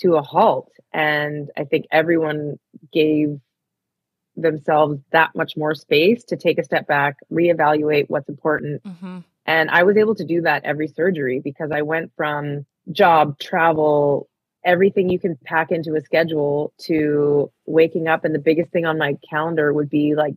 [0.00, 0.72] to a halt.
[0.92, 2.58] And I think everyone
[2.92, 3.38] gave
[4.36, 8.82] themselves that much more space to take a step back, reevaluate what's important.
[8.82, 9.18] Mm-hmm.
[9.46, 14.28] And I was able to do that every surgery because I went from job, travel,
[14.64, 18.24] everything you can pack into a schedule to waking up.
[18.24, 20.34] And the biggest thing on my calendar would be like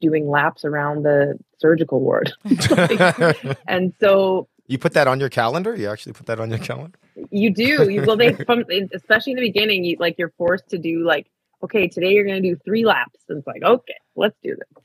[0.00, 2.32] doing laps around the surgical ward.
[3.68, 5.74] and so you put that on your calendar?
[5.74, 6.98] You actually put that on your calendar?
[7.30, 7.90] You do.
[7.90, 11.30] You well, they from especially in the beginning, you like you're forced to do like,
[11.62, 14.84] okay, today you're going to do three laps, and it's like, okay, let's do this.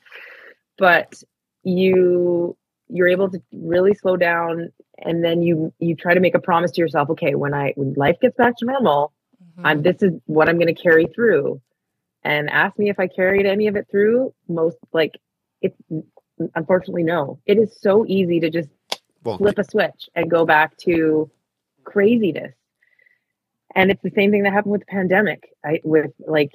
[0.78, 1.24] But
[1.64, 2.58] you
[2.90, 6.72] you're able to really slow down, and then you you try to make a promise
[6.72, 7.10] to yourself.
[7.12, 9.14] Okay, when I when life gets back to normal,
[9.60, 9.68] Mm-hmm.
[9.68, 11.62] I'm this is what I'm going to carry through.
[12.24, 14.34] And ask me if I carried any of it through.
[14.48, 15.18] Most like
[15.62, 15.78] it's
[16.56, 17.40] unfortunately no.
[17.46, 18.70] It is so easy to just
[19.24, 21.30] Well, flip a switch and go back to
[21.84, 22.54] craziness.
[23.76, 25.50] And it's the same thing that happened with the pandemic.
[25.64, 26.52] I with like,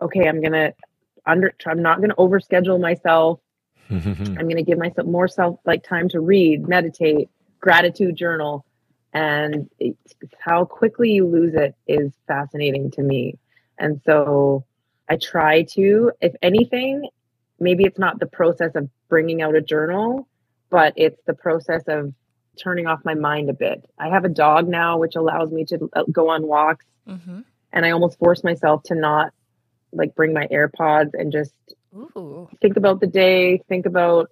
[0.00, 0.72] okay, I'm gonna
[1.26, 3.40] under I'm not gonna overschedule myself.
[3.90, 7.28] I'm gonna give myself more self like time to read, meditate,
[7.60, 8.64] gratitude journal.
[9.12, 13.38] And it's, how quickly you lose it is fascinating to me.
[13.78, 14.64] And so
[15.08, 17.08] I try to, if anything,
[17.58, 20.28] maybe it's not the process of bringing out a journal,
[20.70, 22.14] but it's the process of
[22.62, 23.84] turning off my mind a bit.
[23.98, 27.40] I have a dog now, which allows me to uh, go on walks, Mm-hmm.
[27.72, 29.32] and I almost force myself to not
[29.92, 31.52] like bring my AirPods and just
[31.94, 32.48] Ooh.
[32.60, 34.30] think about the day, think about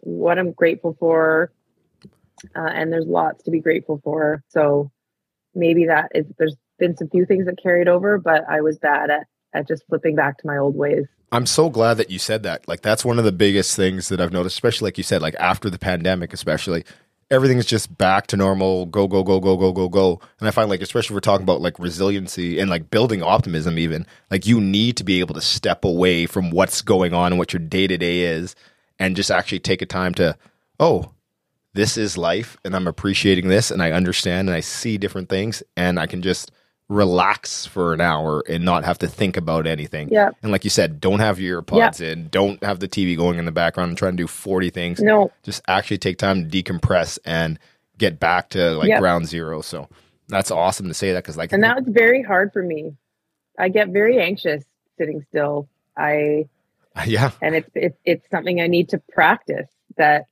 [0.00, 1.50] what I'm grateful for.
[2.54, 4.42] Uh, and there's lots to be grateful for.
[4.48, 4.90] So
[5.54, 9.10] maybe that is, there's been some few things that carried over, but I was bad
[9.10, 11.06] at, at just flipping back to my old ways.
[11.32, 12.68] I'm so glad that you said that.
[12.68, 15.34] Like that's one of the biggest things that I've noticed, especially like you said, like
[15.40, 16.84] after the pandemic, especially
[17.30, 20.20] everything's just back to normal, go, go, go, go, go, go, go.
[20.38, 23.78] And I find like, especially if we're talking about like resiliency and like building optimism,
[23.78, 27.38] even like you need to be able to step away from what's going on and
[27.38, 28.54] what your day to day is
[28.98, 30.36] and just actually take a time to,
[30.78, 31.12] oh,
[31.74, 35.62] this is life and I'm appreciating this and I understand and I see different things
[35.76, 36.50] and I can just
[36.88, 40.08] relax for an hour and not have to think about anything.
[40.10, 40.30] Yeah.
[40.42, 43.44] And like you said, don't have your earpods in, don't have the TV going in
[43.44, 45.00] the background and trying to do 40 things.
[45.00, 47.58] No, Just actually take time to decompress and
[47.98, 49.00] get back to like Yep.
[49.00, 49.62] ground zero.
[49.62, 49.88] So
[50.28, 52.94] that's awesome to say that because like and that was very hard for me.
[53.58, 54.62] I get very anxious
[54.98, 55.68] sitting still.
[55.96, 56.46] I,
[57.06, 60.26] yeah, and it's, it's, it's something I need to practice that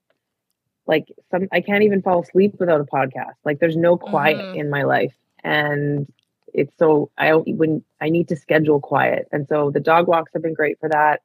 [0.87, 3.33] like some, I can't even fall asleep without a podcast.
[3.45, 4.57] Like there's no quiet Mhm.
[4.61, 5.15] in my life.
[5.43, 6.07] And
[6.55, 9.29] it's so I when I need to schedule quiet.
[9.33, 11.21] And so the dog walks have been great for that.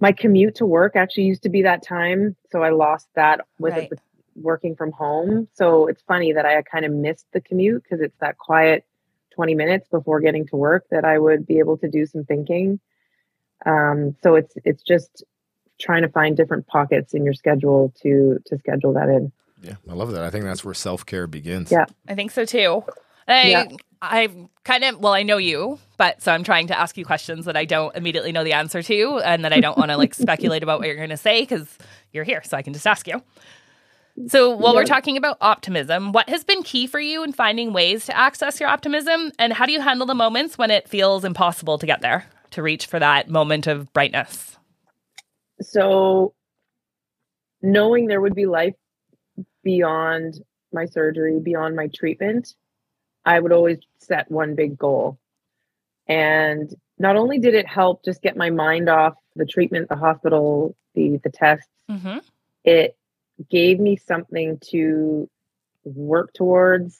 [0.00, 3.74] My commute to work actually used to be that time, so I lost that with
[3.74, 3.92] Right.
[3.92, 3.98] it
[4.34, 5.46] working from home.
[5.52, 8.84] So it's funny that I kind of missed the commute because it's that quiet
[9.34, 12.80] 20 minutes before getting to work that I would be able to do some thinking.
[13.66, 15.22] Um, so it's it's just
[15.78, 19.30] trying to find different pockets in your schedule to to schedule that in.
[19.62, 20.22] yeah, I love that.
[20.24, 21.70] I think that's where self care begins.
[21.70, 21.84] Yeah.
[22.08, 22.82] I think so too.
[23.28, 23.64] I, Yeah.
[24.02, 24.28] I
[24.64, 27.56] kind of, well, I know you, but so I'm trying to ask you questions that
[27.56, 30.62] I don't immediately know the answer to and that I don't want to like speculate
[30.62, 31.78] about what you're going to say because
[32.12, 33.22] you're here, so I can just ask you.
[34.26, 38.04] So, while we're talking about optimism, what has been key for you in finding ways
[38.06, 39.32] to access your optimism?
[39.38, 42.62] And how do you handle the moments when it feels impossible to get there, to
[42.62, 44.58] reach for that moment of brightness?
[45.62, 46.34] so
[47.62, 48.74] knowing there would be life
[49.62, 50.40] beyond
[50.72, 52.54] my surgery, beyond my treatment,
[53.24, 55.18] I would always set one big goal.
[56.08, 60.74] And not only did it help just get my mind off the treatment, the hospital,
[60.94, 62.18] the the tests, Mm-hmm.
[62.64, 62.96] it
[63.50, 65.28] gave me something to
[65.84, 66.98] work towards.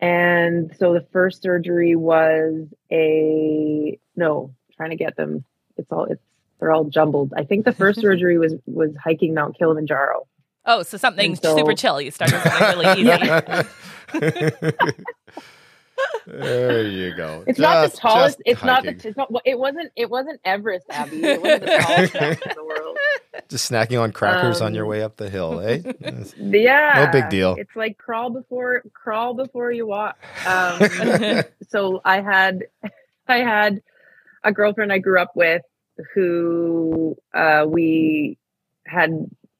[0.00, 5.44] And so the first surgery was a no, trying to get them.
[5.76, 6.20] It's all it's
[6.60, 7.32] they're all jumbled.
[7.36, 10.26] I think the first surgery was was hiking Mount Kilimanjaro.
[10.66, 12.00] Oh, so something so- super chill.
[12.00, 13.00] You started something really
[14.92, 14.92] easy.
[16.26, 17.44] there you go.
[17.46, 18.38] It's not the tallest.
[18.38, 18.90] just It's not the.
[18.90, 19.30] It's not.
[19.44, 19.92] It wasn't.
[19.96, 21.22] It wasn't Everest, Abby.
[21.22, 22.96] It wasn't the tallest in the world.
[23.48, 25.82] Just snacking on crackers on your Um, way up the hill, eh?
[26.38, 27.54] Yeah, No big deal.
[27.58, 30.16] It's like crawl before crawl before you walk.
[30.46, 30.80] Um,
[31.68, 32.64] so I had
[33.28, 33.82] I had
[34.42, 35.62] a girlfriend I grew up with
[36.14, 38.38] who uh, we
[38.86, 39.10] had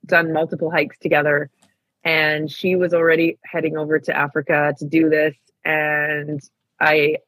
[0.06, 1.50] done multiple hikes together,
[2.02, 5.34] and she was already heading over to Africa to do this,
[5.66, 6.40] and
[6.80, 7.18] I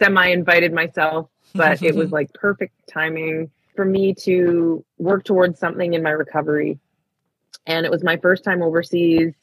[0.00, 5.94] semi invited myself, but it was like perfect timing for me to work towards something
[5.94, 6.78] in my recovery.
[7.66, 9.34] And it was my first time overseas.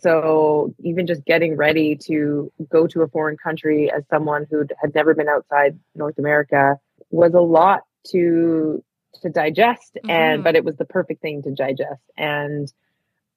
[0.00, 4.94] so even just getting ready to go to a foreign country as someone who had
[4.94, 6.78] never been outside North America
[7.10, 8.82] was a lot to
[9.22, 10.44] to digest and Mhm.
[10.44, 12.72] but it was the perfect thing to digest and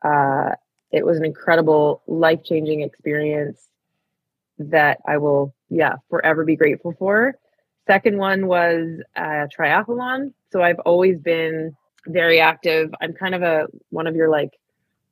[0.04, 0.52] uh
[0.92, 3.68] it was an incredible life-changing experience
[4.60, 7.36] that I will yeah forever be grateful for.
[7.88, 10.34] Second one was uh triathlon.
[10.52, 11.76] So I've always been
[12.08, 12.94] very active.
[13.02, 14.52] I'm kind of a one of your like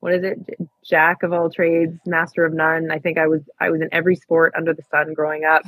[0.00, 0.38] what is it?
[0.84, 2.90] Jack of all trades master of none.
[2.90, 5.62] I think I was I was in every sport under the sun growing up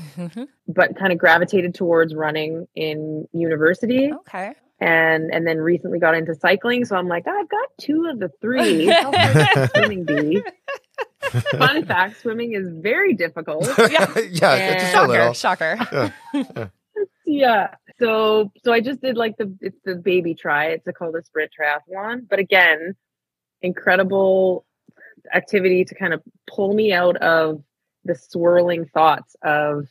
[0.68, 4.12] but kind of gravitated towards running in university.
[4.12, 4.54] Okay.
[4.78, 8.30] And and then recently got into cycling so i'm like i've got two of the
[8.40, 10.42] three how hard can swimming be
[11.58, 15.08] fun fact swimming is very difficult yeah, yeah, just a Shocker.
[15.08, 15.32] little.
[15.32, 16.12] Shocker.
[17.24, 21.22] yeah so so i just did like the it's the baby try it's called a
[21.22, 22.94] sprint triathlon but again
[23.62, 24.66] incredible
[25.32, 27.62] activity to kind of pull me out of
[28.04, 29.86] the swirling thoughts of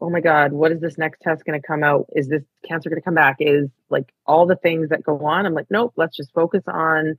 [0.00, 2.06] oh my god what is this next test going to come out?
[2.14, 3.36] Is this cancer going to come back?
[3.40, 7.18] Is like all the things that go on i'm like nope let's just focus on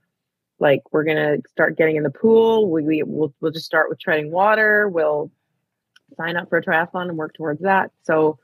[0.60, 2.72] like we're going to start getting in the pool.
[2.72, 4.88] We, we we'll, we'll just start with treading water.
[4.88, 5.30] We'll
[6.16, 7.92] sign up for a triathlon and work towards that.
[8.04, 8.40] So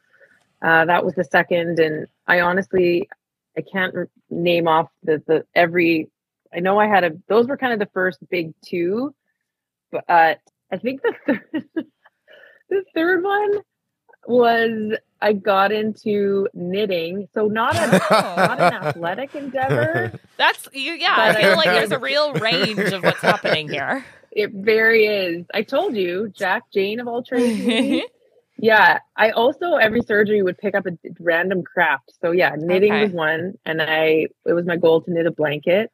[0.62, 3.10] uh, that was the second and i honestly
[3.58, 3.96] i can't
[4.30, 6.10] name off the the every
[6.54, 9.14] i know i had a those were kind of the first big two
[9.92, 10.36] but uh,
[10.72, 11.64] i think the third
[12.70, 13.54] the third one
[14.28, 17.88] was i got into knitting so not a
[18.22, 20.94] not an athletic endeavor That's you.
[20.94, 24.06] Yeah, I feel like there's a real range of what's happening here.
[24.32, 28.06] it very is i told you jack jane of all trades.
[28.58, 32.12] Yeah, I also every surgery would pick up a random craft.
[32.22, 33.06] So yeah, knitting Okay.
[33.06, 35.90] was one, and I it was my goal to knit a blanket.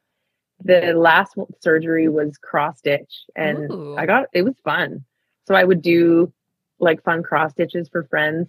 [0.64, 3.96] The last surgery was cross stitch, and Ooh.
[3.96, 5.04] I got it was fun.
[5.46, 6.30] So I would do
[6.80, 8.48] like fun cross stitches for friends,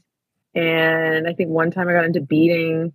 [0.55, 2.93] and I think one time I got into beading.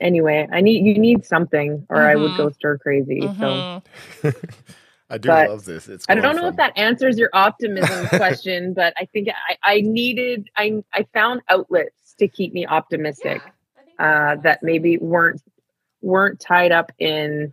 [0.00, 3.20] Anyway, I need you need something, or I would go stir crazy.
[3.40, 4.34] So Mhm.
[5.10, 5.88] I do But love this.
[5.88, 9.56] It's I don't going know if that answers your optimism question, but I think I,
[9.62, 13.42] I needed I I found outlets to keep me optimistic
[13.98, 15.40] uh, that maybe weren't
[16.02, 17.52] weren't tied up in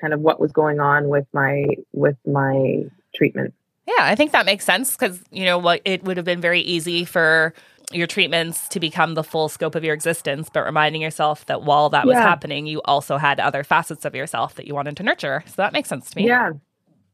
[0.00, 3.54] kind of what was going on with my with my treatment.
[3.86, 6.60] Yeah, I think that makes sense because, you know, what it would have been very
[6.60, 7.52] easy for
[7.92, 11.90] your treatments to become the full scope of your existence, but reminding yourself that while
[11.90, 12.22] that was Yeah.
[12.22, 15.44] happening, you also had other facets of yourself that you wanted to nurture.
[15.46, 16.26] So that makes sense to me.
[16.26, 16.52] Yeah,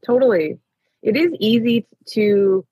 [0.05, 0.59] totally.
[1.03, 2.65] It is easy to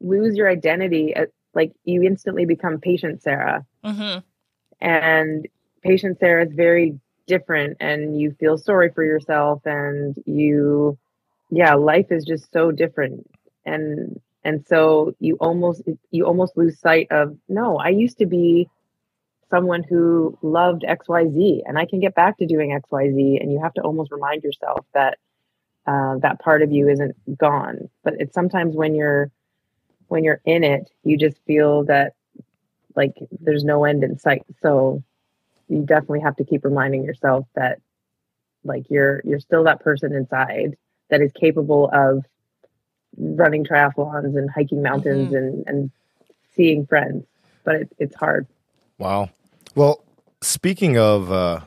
[0.00, 1.14] lose your identity.
[1.14, 3.64] At, like you instantly become patient Sarah.
[3.82, 4.18] hmm
[4.80, 5.48] and
[5.82, 10.96] patient Sarah is very different and you feel sorry for yourself and you
[11.50, 13.26] yeah life is just so different
[13.68, 18.68] and and so you almost you almost lose sight of no i used to be
[19.50, 23.74] someone who loved xyz and i can get back to doing xyz and you have
[23.74, 25.18] to almost remind yourself that
[25.88, 27.88] uh, that part of you isn't gone.
[28.04, 29.30] But it's sometimes when you're
[30.08, 32.12] when you're in it you just feel that
[32.94, 34.44] like there's no end in sight.
[34.60, 35.02] So
[35.68, 37.80] you definitely have to keep reminding yourself that
[38.64, 40.76] like you're you're still that person inside
[41.08, 42.22] that is capable of
[43.18, 45.90] running triathlons and hiking mountains and and
[46.54, 47.24] seeing friends
[47.64, 48.46] but it, it's hard
[48.98, 49.30] Wow.
[49.76, 50.02] Well,
[50.40, 51.60] speaking of uh,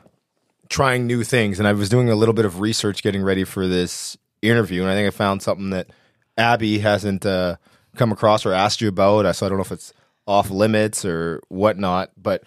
[0.68, 3.66] trying new things, and I was doing a little bit of research getting ready for
[3.66, 5.88] this interview, and I think I found something that
[6.36, 7.56] Abby hasn't uh,
[7.96, 9.24] come across or asked you about.
[9.24, 9.94] I so I don't know if it's
[10.26, 12.46] off limits or whatnot, but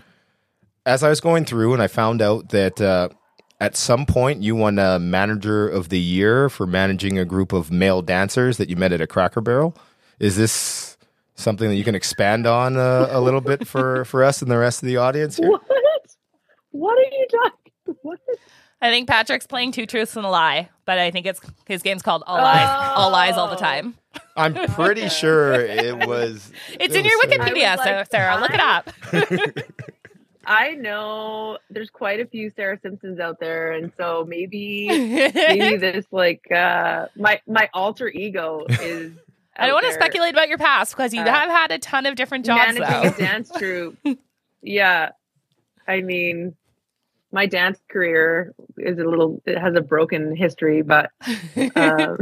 [0.85, 3.09] as I was going through, and I found out that uh,
[3.59, 7.71] at some point you won a manager of the year for managing a group of
[7.71, 9.75] male dancers that you met at a Cracker Barrel.
[10.19, 10.97] Is this
[11.35, 14.57] something that you can expand on uh, a little bit for for us and the
[14.57, 15.49] rest of the audience here?
[15.49, 15.61] what
[16.71, 18.19] what are you talking what
[18.81, 22.01] I think Patrick's playing two truths and a lie, but I think it's his game's
[22.03, 23.59] called All Lies, All Lies all the Oh.
[23.59, 23.95] time.
[24.37, 26.51] I'm pretty sure it was.
[26.79, 28.39] It's it in your Wikipedia, I was like, Sarah.
[28.39, 28.89] Look it up.
[30.47, 36.05] i know there's quite a few sarah simpsons out there and so maybe maybe this
[36.11, 39.11] like uh my my alter ego is
[39.57, 42.05] I don't want to speculate about your past because you Uh, have had a ton
[42.05, 43.07] of different jobs, managing though.
[43.07, 43.97] a dance troupe.
[44.61, 45.11] yeah,
[45.87, 46.55] I mean,
[47.35, 51.11] my dance career is a little it has a broken history, but
[51.75, 52.17] um,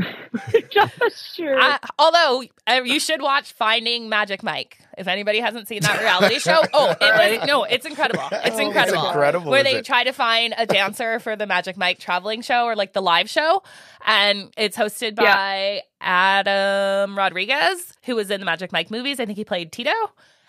[1.36, 1.59] sure.
[1.59, 6.39] Uh, although uh, you should watch Finding Magic Mike if anybody hasn't seen that reality
[6.39, 6.61] show.
[6.74, 8.24] Oh, it was no, it's incredible.
[8.32, 9.05] It's Oh, incredible.
[9.07, 9.86] incredible, Where is they it?
[9.86, 13.30] try to find a dancer for the Magic Mike traveling show or like the live
[13.30, 13.61] show,
[14.07, 15.36] and it's hosted Yeah.
[15.36, 19.20] by Adam Rodriguez, who was in the Magic Mike movies.
[19.20, 19.91] I think he played Tito.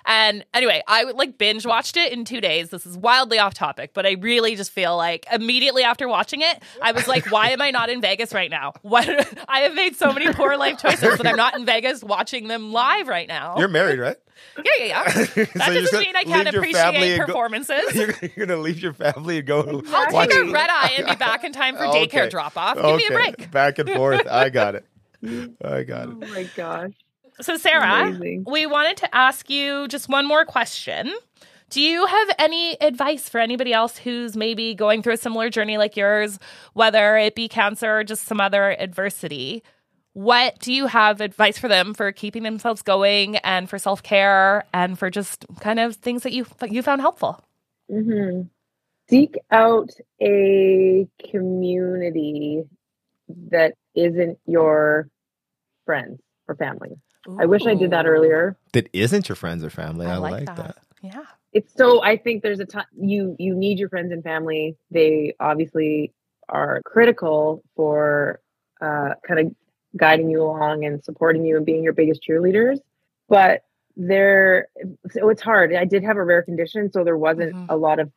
[0.06, 2.70] And anyway, I like binge watched it in two days.
[2.70, 6.62] This is wildly off topic, but I really just feel like immediately after watching it,
[6.82, 8.72] I was like, why am I not in Vegas right now?
[8.82, 9.08] What
[9.48, 12.72] I have made so many poor life choices that I'm not in Vegas watching them
[12.72, 13.56] live right now.
[13.58, 14.16] You're married, right?
[14.58, 15.04] yeah, yeah, yeah.
[15.14, 17.94] So That you're doesn't just mean I can't leave your family appreciate and go- performances.
[17.94, 19.82] You're, you're gonna leave your family and go.
[19.88, 22.28] I'll watch take a red eye and be back in time for daycare Okay.
[22.28, 22.76] drop off.
[22.76, 23.50] Give me a break.
[23.50, 24.26] Back and forth.
[24.28, 24.84] I got it.
[25.64, 26.16] I got it.
[26.20, 26.90] oh my gosh.
[27.40, 28.44] So, Sarah, Amazing.
[28.48, 31.12] we wanted to ask you just one more question.
[31.70, 35.76] Do you have any advice for anybody else who's maybe going through a similar journey
[35.76, 36.38] like yours,
[36.74, 39.62] whether it be cancer or just some other adversity?
[40.12, 44.64] What do you have advice for them for keeping themselves going and for self care
[44.72, 47.42] and for just kind of things that you you found helpful?
[47.90, 48.42] hmm
[49.10, 49.90] Seek out
[50.22, 52.64] a community
[53.50, 55.08] that isn't your
[55.84, 56.96] friends or family.
[57.38, 58.56] I wish I did that earlier.
[58.72, 60.06] That isn't your friends or family.
[60.06, 60.56] I, I like, like that.
[60.56, 60.76] that.
[61.02, 61.24] Yeah.
[61.52, 64.76] It's so I think there's a time you you need your friends and family.
[64.90, 66.12] They obviously
[66.48, 68.40] are critical for
[68.80, 69.54] uh, kind of
[69.96, 72.78] guiding you along and supporting you and being your biggest cheerleaders.
[73.28, 73.62] But
[73.96, 74.66] they're
[75.12, 75.72] so it's hard.
[75.74, 77.66] I did have a rare condition, so there wasn't Mhm.
[77.68, 78.10] a lot of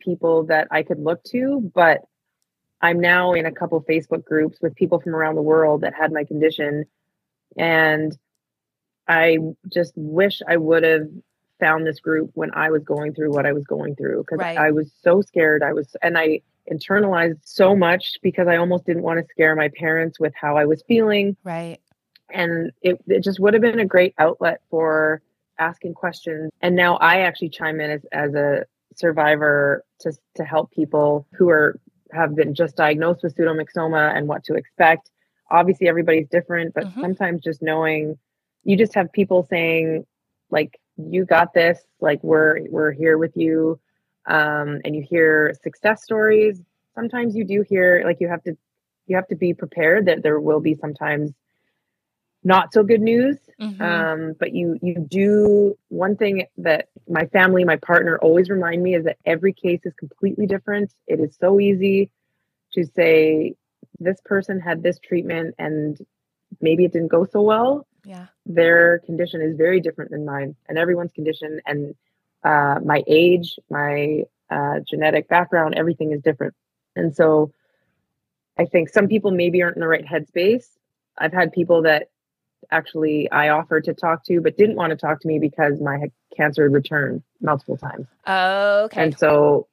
[0.00, 1.70] people that I could look to.
[1.74, 2.02] But
[2.82, 6.12] I'm now in a couple Facebook groups with people from around the world that had
[6.12, 6.84] my condition,
[7.56, 8.16] and
[9.08, 9.38] I
[9.72, 11.08] just wish I would have
[11.60, 14.58] found this group when I was going through what I was going through because Right.
[14.58, 15.62] I was so scared.
[15.62, 16.40] I was, and I
[16.70, 20.64] internalized so much because I almost didn't want to scare my parents with how I
[20.64, 21.36] was feeling.
[21.44, 21.80] Right.
[22.30, 25.22] And it, it just would have been a great outlet for
[25.58, 26.50] asking questions.
[26.60, 28.64] And now I actually chime in as, as a
[28.96, 31.78] survivor to, to help people who are
[32.12, 35.10] have been just diagnosed with pseudomyxoma and what to expect.
[35.50, 37.00] Obviously, everybody's different, but Mhm.
[37.00, 38.18] sometimes just knowing
[38.64, 40.06] you just have people saying
[40.50, 43.78] like you got this like we're we're here with you
[44.26, 46.60] um and you hear success stories.
[46.94, 48.56] Sometimes you do hear like you have to
[49.06, 51.32] you have to be prepared that there will be sometimes
[52.44, 53.38] not so good news.
[53.60, 53.80] Mhm.
[53.80, 58.94] um but you you do one thing that my family my partner always remind me
[58.94, 60.92] is that every case is completely different.
[61.06, 62.10] It is so easy
[62.72, 63.54] to say
[64.00, 65.98] this person had this treatment and
[66.60, 68.26] maybe it didn't go so well yeah.
[68.46, 71.94] their condition is very different than mine and everyone's condition and
[72.44, 76.54] uh, my age my uh, genetic background everything is different
[76.96, 77.52] and so
[78.58, 80.64] i think some people maybe aren't in the right headspace
[81.18, 82.08] i've had people that
[82.70, 86.10] actually i offered to talk to but didn't want to talk to me because my
[86.36, 89.02] cancer had returned multiple times Okay.
[89.02, 89.68] and so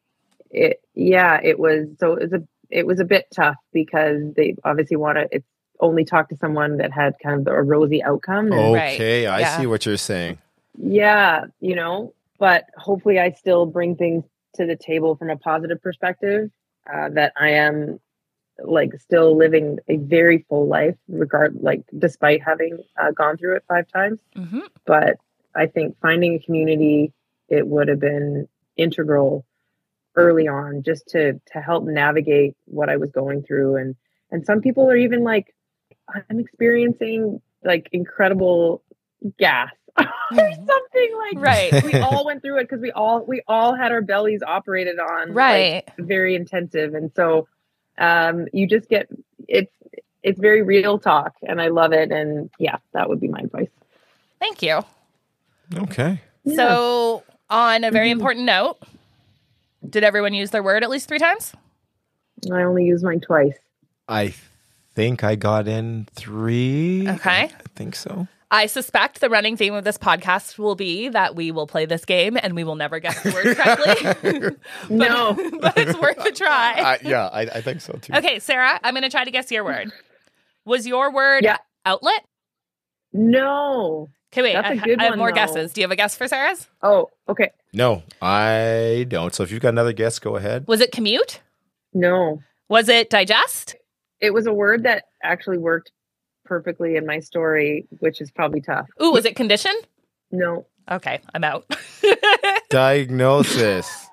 [0.50, 4.56] it yeah it was so it was a it was a bit tough because they
[4.64, 5.48] obviously want to it's
[5.80, 8.96] only talk to someone that had kind of a rosy outcome and Right.
[8.96, 9.58] Okay, I Yeah.
[9.58, 10.38] see what you're saying.
[10.78, 14.24] yeah you know but hopefully i still bring things
[14.56, 16.50] to the table from a positive perspective
[16.94, 18.00] uh, that i am
[18.64, 23.64] like still living a very full life regard like despite having uh, gone through it
[23.68, 24.62] five times Mhm.
[24.86, 25.18] but
[25.56, 27.12] i think finding a community
[27.50, 29.46] it would have been integral
[30.16, 33.96] early on just to to help navigate what i was going through and
[34.32, 35.48] and some people are even like
[36.30, 38.82] i'm experiencing like incredible
[39.38, 41.84] gas or something like Right.
[41.84, 45.30] we all went through it because we all we all had our bellies operated on
[45.30, 45.84] like, Right.
[46.00, 47.48] very intensive and so
[47.98, 49.10] um you just get
[49.48, 49.72] it's
[50.24, 53.70] it's very real talk and i love it and yeah that would be my advice
[54.40, 54.80] Thank you.
[55.76, 56.22] Okay.
[56.56, 58.12] So, on a very Mhm.
[58.14, 58.78] important note,
[59.88, 61.54] did everyone use their word at least three times?
[62.54, 63.58] i only use mine twice
[64.08, 64.34] I
[65.00, 67.08] think I got in three.
[67.08, 67.44] Okay.
[67.44, 68.28] I think so.
[68.52, 72.04] I suspect the running theme of this podcast will be that we will play this
[72.04, 74.50] game and we will never guess the word correctly.
[74.90, 75.34] but, No.
[75.62, 76.74] but it's worth a try.
[76.78, 78.12] I, yeah, I, I think so too.
[78.14, 79.90] Okay, Sarah, I'm going to try to guess your word.
[80.66, 81.58] Was your word Yeah.
[81.86, 82.26] outlet?
[83.14, 84.54] no Okay, wait.
[84.54, 85.36] That's a I, good I have one, more though.
[85.36, 85.72] guesses.
[85.74, 86.68] Do you have a guess for Sarah's?
[86.84, 89.34] oh okay No, I don't.
[89.34, 90.68] So if you've got another guess, go ahead.
[90.68, 91.40] Was it commute?
[91.94, 93.76] no Was it digest?
[94.22, 95.92] It was a word that actually worked
[96.46, 99.74] perfectly in my story which is probably tough Ooh, was it condition?
[100.32, 101.66] no Okay, I'm out.
[102.72, 104.08] Diagnosis.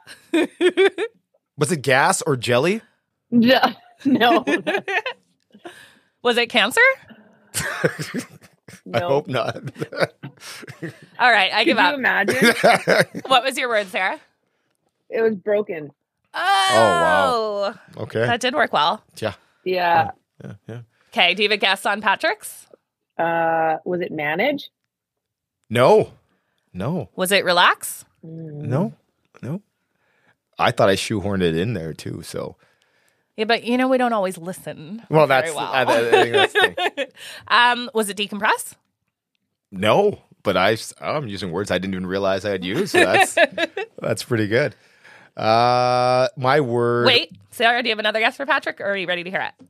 [1.57, 2.83] Was it gas or jelly?
[3.31, 3.61] No,
[4.05, 4.45] no,
[6.23, 6.81] Was it cancer?
[8.93, 9.57] I hope not.
[11.19, 11.95] All right, I Could give you up.
[11.95, 12.53] imagine?
[13.27, 14.21] What was your word, Sarah?
[15.09, 15.91] It was broken.
[16.35, 18.03] Oh, oh wow.
[18.03, 18.27] okay.
[18.27, 19.03] That did work well.
[19.17, 19.35] Yeah.
[19.67, 20.11] Yeah.
[20.43, 20.53] Yeah.
[20.69, 20.81] Yeah.
[21.13, 22.67] Okay, do you have a guess on Patrick's?
[23.19, 24.71] Uh, was it manage?
[25.69, 26.13] No.
[26.73, 27.11] No.
[27.17, 28.05] Was it relax?
[28.25, 28.63] Mm.
[28.63, 28.93] No.
[29.43, 29.63] No.
[30.59, 32.23] I thought I shoehorned it in there too.
[32.23, 32.57] So,
[33.37, 35.03] Yeah, but you know we don't always listen.
[35.11, 35.67] well, very that's, well.
[35.67, 37.07] I, I think that's the thing.
[37.49, 38.75] um, was it decompress?
[39.73, 42.93] No, but I, I'm using words I didn't even realize I had used.
[42.93, 43.37] So that's,
[44.01, 44.75] that's pretty good.
[45.37, 47.07] Uh, my word.
[47.07, 49.41] Wait, Sarah, do you have another guess for Patrick, or are you ready to hear
[49.41, 49.67] it?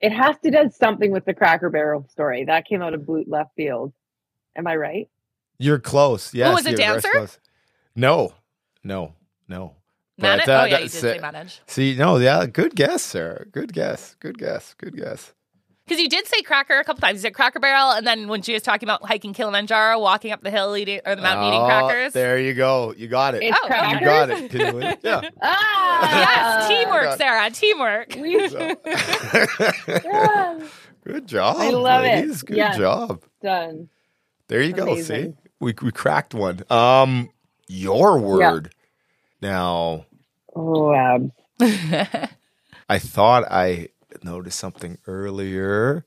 [0.00, 2.44] It has to do something with the Cracker Barrel story.
[2.44, 3.92] That came out of boot left field.
[4.56, 5.08] Am I right?
[5.58, 6.34] You're close.
[6.34, 6.52] Yes.
[6.52, 7.28] was it you're dancer?
[7.94, 8.34] No.
[8.82, 9.14] No.
[9.46, 9.76] No.
[10.18, 10.46] Manage?
[10.46, 11.60] But, uh, oh yeah, you did say manage.
[11.66, 13.46] See, no, yeah, good guess, Sarah.
[13.46, 14.16] Good guess.
[14.18, 14.74] Good guess.
[14.74, 15.32] Good guess.
[15.90, 17.14] Because you did say cracker a couple times.
[17.16, 20.40] You said Cracker Barrel, and then when she was talking about hiking Kilimanjaro, walking up
[20.40, 22.12] the hill eating or the mountain eating Oh, crackers.
[22.12, 22.94] There you go.
[22.96, 23.42] You got it.
[23.42, 24.00] It's Oh, crackers.
[24.00, 24.50] you got it.
[24.52, 24.96] Can you?
[25.02, 25.28] Yeah.
[25.42, 27.18] Ah, Yes, teamwork, God.
[27.18, 27.50] Sarah.
[27.50, 28.14] Teamwork.
[28.16, 28.76] We- So-
[31.04, 31.56] good job.
[31.58, 32.16] I love it.
[32.18, 32.42] ladies.
[32.42, 32.76] Good Yeah.
[32.78, 33.24] job.
[33.42, 33.88] Done.
[34.46, 34.94] There you go.
[35.00, 36.62] See, we we cracked one.
[36.70, 37.30] Um,
[37.66, 38.72] your word.
[39.42, 40.06] Now,
[40.54, 41.30] Oh, abs.
[42.88, 43.88] I thought I
[44.24, 46.04] noticed something earlier.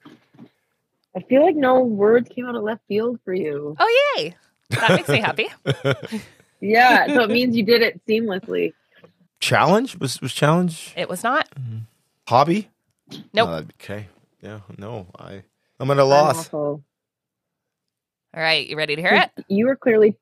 [1.15, 3.75] I feel like no words came out of left field for you.
[3.79, 4.35] oh yay!
[4.71, 5.47] That makes me happy.
[6.65, 8.73] Yeah, so it means you did it seamlessly.
[9.41, 11.49] Challenge was was challenge It was not.
[12.25, 12.69] hobby.
[13.33, 13.49] Nope.
[13.49, 14.07] Uh, okay.
[14.41, 14.61] Yeah.
[14.77, 15.07] No.
[15.19, 15.43] I.
[15.77, 16.53] I'm at a loss.
[16.53, 16.81] All
[18.33, 19.45] right, you ready to hear it?
[19.49, 20.15] You were clearly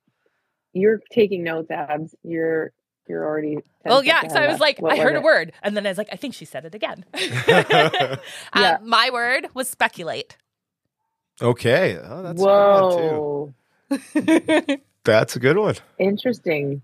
[0.74, 2.16] you're taking notes, abs.
[2.24, 2.72] You're
[3.08, 3.58] you're already.
[3.86, 4.28] Well, yeah.
[4.28, 4.80] So I was like.
[4.80, 6.66] What I was heard a word, and then I was like, I think she said
[6.66, 7.06] it again.
[8.54, 8.78] Um, Yeah.
[8.84, 10.38] my word was speculate.
[11.42, 11.98] Okay.
[12.02, 12.46] Oh, that's a
[12.98, 13.54] too.
[14.14, 15.76] Whoa, That's a good one.
[15.98, 16.82] interesting.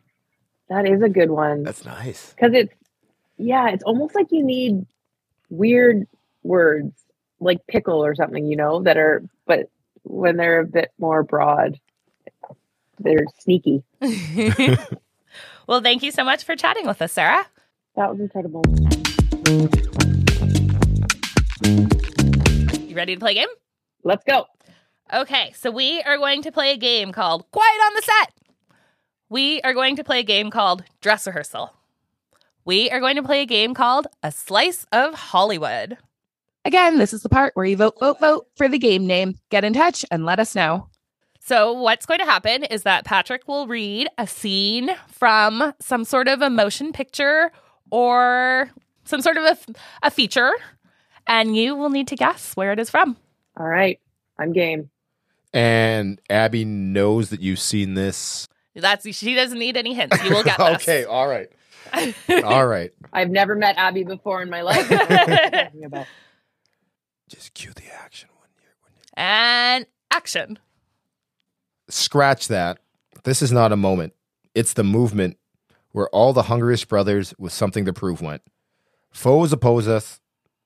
[0.69, 2.33] That is a good one That's nice.
[2.33, 2.73] because it's
[3.37, 4.85] yeah, it's almost like you need
[5.49, 6.07] weird
[6.43, 6.93] words
[7.39, 9.69] like pickle or something, you know, that are but
[10.03, 11.79] when they're a bit more broad,
[12.99, 13.83] they're sneaky.
[15.67, 17.45] Well, thank you so much for chatting with us, Sarah.
[17.95, 18.63] That was incredible.
[22.87, 23.47] You ready to play a game?
[24.03, 24.45] Let's go.
[25.13, 28.33] Okay, so we are going to play a game called Quiet on the Set.
[29.29, 31.73] We are going to play a game called Dress Rehearsal.
[32.65, 35.97] We are going to play a game called A Slice of Hollywood.
[36.65, 39.35] Again, this is the part where you vote, vote, vote for the game name.
[39.49, 40.89] Get in touch and let us know.
[41.47, 46.27] So, what's going to happen is that Patrick will read a scene from some sort
[46.27, 47.53] of a motion picture
[47.89, 48.69] or
[49.05, 49.57] some sort of a,
[50.03, 50.51] a feature,
[51.25, 53.15] and you will need to guess where it is from.
[53.57, 53.97] All right,
[54.37, 54.89] I'm game.
[55.53, 58.49] And Abby knows that you've seen this.
[58.75, 60.21] That's she doesn't need any hints.
[60.25, 60.81] You will get this.
[60.81, 61.05] okay.
[61.05, 61.49] All right.
[62.43, 62.91] All right.
[63.13, 64.91] I've never met Abby before in my life.
[64.91, 66.07] I don't know what you're talking about.
[67.29, 70.59] Just cue the action when you're, when you're and action.
[71.89, 72.79] Scratch that.
[73.23, 74.13] This is not a moment.
[74.55, 75.37] It's the movement
[75.91, 78.41] where all the hungriest brothers with something to prove went.
[79.11, 80.19] Foes oppose us.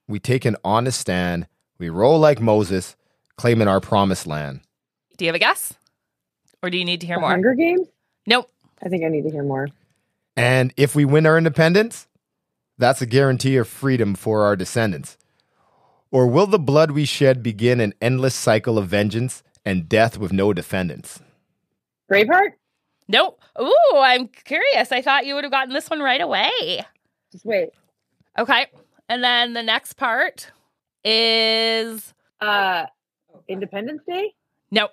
[0.07, 1.47] We take an honest stand.
[1.78, 2.95] We roll like Moses,
[3.38, 4.61] claiming our promised land.
[5.17, 5.74] Do you have a guess?
[6.61, 7.30] Or do you need to hear The more?
[7.30, 7.88] Hunger Games?
[8.28, 8.51] Nope.
[8.84, 9.69] I think I need to hear more.
[10.36, 12.07] And if we win our independence,
[12.78, 15.17] that's a guarantee of freedom for our descendants.
[16.11, 20.32] Or will the blood we shed begin an endless cycle of vengeance and death with
[20.34, 21.20] no defendants?
[22.12, 22.53] Braveheart?
[23.07, 23.41] Nope.
[23.62, 24.91] Ooh, I'm curious.
[24.91, 26.82] I thought you would have gotten this one right away.
[27.32, 27.70] Just wait.
[28.38, 28.68] Okay.
[29.09, 30.51] And then the next part
[31.03, 32.86] is Uh,
[33.47, 34.34] Independence Day?
[34.72, 34.91] nope.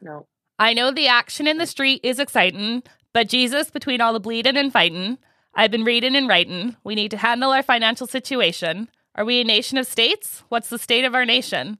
[0.00, 0.26] No.
[0.58, 2.82] I know the action in the street is exciting,
[3.12, 5.18] but Jesus, between all the bleeding and fighting,
[5.54, 6.76] I've been reading and writing.
[6.84, 8.88] We need to handle our financial situation.
[9.14, 10.42] Are we a nation of states?
[10.48, 11.78] What's the state of our nation?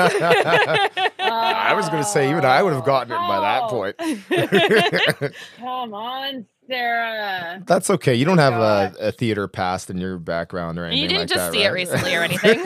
[1.21, 5.33] I was going to say, even I would have gotten it by that Oh, point.
[5.59, 7.63] Come on, Sarah.
[7.67, 8.15] That's okay.
[8.17, 11.29] You don't have a, a theater past in your background or anything you didn't like
[11.29, 12.65] just that, see it recently or anything.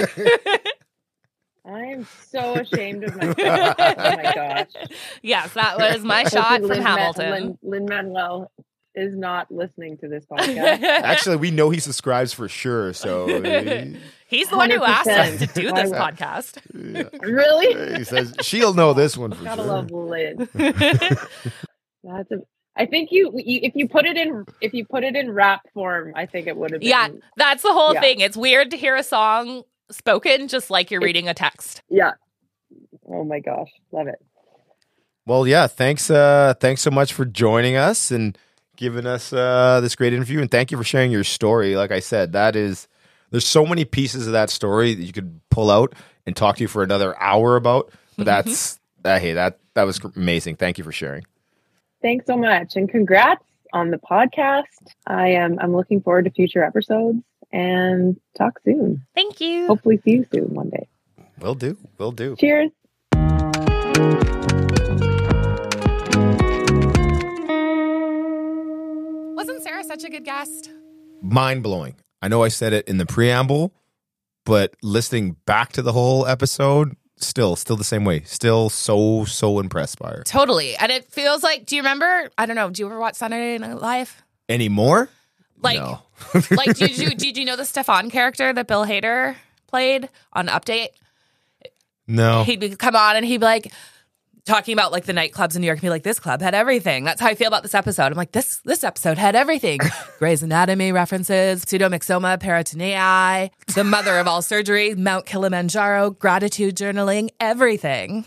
[1.64, 3.36] I'm so ashamed of myself.
[3.38, 4.88] oh my gosh.
[5.22, 7.58] yes, that was my shot from Lin Hamilton.
[7.62, 8.50] Lin Manuel
[8.94, 10.82] is not listening to this podcast.
[10.82, 12.92] Actually, we know he subscribes for sure.
[12.92, 13.96] So he,
[14.32, 16.58] He's the one who asked us to do this would- podcast.
[17.22, 17.98] really?
[17.98, 19.70] he says she'll know this one for Gotta sure.
[19.70, 20.48] love Lin.
[22.04, 22.42] That's a
[22.74, 25.60] I think you, you if you put it in if you put it in rap
[25.74, 26.88] form, I think it would have been.
[26.88, 28.00] Yeah, that's the whole Yeah.
[28.00, 28.20] thing.
[28.20, 31.82] It's weird to hear a song spoken just like you're It- reading a text.
[31.90, 32.12] Yeah.
[33.06, 34.16] Oh my gosh, love it.
[35.26, 38.38] Well, yeah, thanks uh thanks so much for joining us and
[38.76, 41.76] giving us uh this great interview and thank you for sharing your story.
[41.76, 42.88] Like I said, that is
[43.32, 45.94] there's so many pieces of that story that you could pull out
[46.26, 47.90] and talk to you for another hour about.
[48.16, 48.48] But mm-hmm.
[48.48, 50.56] that's that hey, that that was amazing.
[50.56, 51.24] Thank you for sharing.
[52.02, 54.64] Thanks so much, and congrats on the podcast.
[55.06, 57.18] I am I'm looking forward to future episodes
[57.50, 59.04] and talk soon.
[59.14, 59.66] Thank you.
[59.66, 60.86] Hopefully, see you soon one day.
[61.40, 61.76] Will do.
[61.98, 62.36] Will do.
[62.36, 62.70] Cheers.
[69.34, 70.70] Wasn't Sarah such a good guest?
[71.22, 71.96] Mind blowing.
[72.22, 73.74] I know I said it in the preamble,
[74.44, 78.22] but listening back to the whole episode, still, still the same way.
[78.22, 80.22] Still so, so impressed by her.
[80.24, 80.76] Totally.
[80.76, 82.30] And it feels like, do you remember?
[82.38, 82.70] I don't know.
[82.70, 84.22] Do you ever watch Saturday Night Live?
[84.48, 85.08] Anymore?
[85.60, 86.00] Like, no.
[86.50, 90.88] like did you did you know the Stefon character that Bill Hader played on Update?
[92.06, 92.44] No.
[92.44, 93.72] He'd be, come on and he'd be like
[94.44, 97.04] talking about like the nightclubs in New York and be like, this club had everything.
[97.04, 98.06] That's how I feel about this episode.
[98.06, 99.80] I'm like, this this episode had everything.
[100.18, 108.24] Grey's Anatomy references, pseudomyxoma peritonei, the mother of all surgery, Mount Kilimanjaro, gratitude journaling, everything.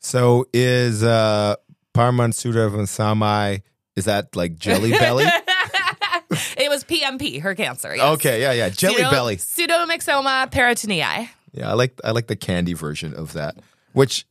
[0.00, 1.56] So is uh
[1.94, 3.62] Parman Sudha von Samai,
[3.94, 5.24] is that like Jelly Belly?
[6.58, 7.94] it was PMP, her cancer.
[7.96, 8.04] yes.
[8.14, 8.68] okay, yeah, yeah.
[8.68, 9.36] Jelly Pseudo- Belly.
[9.36, 11.28] Pseudomyxoma peritonei.
[11.52, 13.56] Yeah, I like I like the candy version of that.
[13.92, 14.26] Which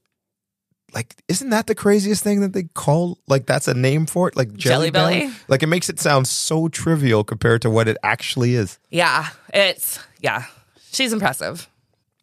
[0.96, 4.36] like isn't that the craziest thing that they call like that's a name for it?
[4.36, 5.32] Like Jelly, Jelly Belly?
[5.50, 8.80] Like it makes it sound so trivial compared to what it actually is.
[8.89, 10.46] Yeah, it's yeah.
[10.91, 11.70] She's impressive.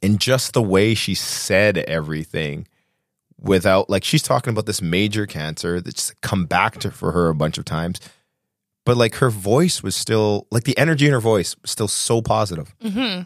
[0.03, 2.67] and just the way she said everything
[3.39, 7.35] without like she's talking about this major cancer that's come back to for her a
[7.35, 8.01] bunch of times
[8.87, 12.23] but like her voice was still like the energy in her voice was still so
[12.23, 13.23] positive hmm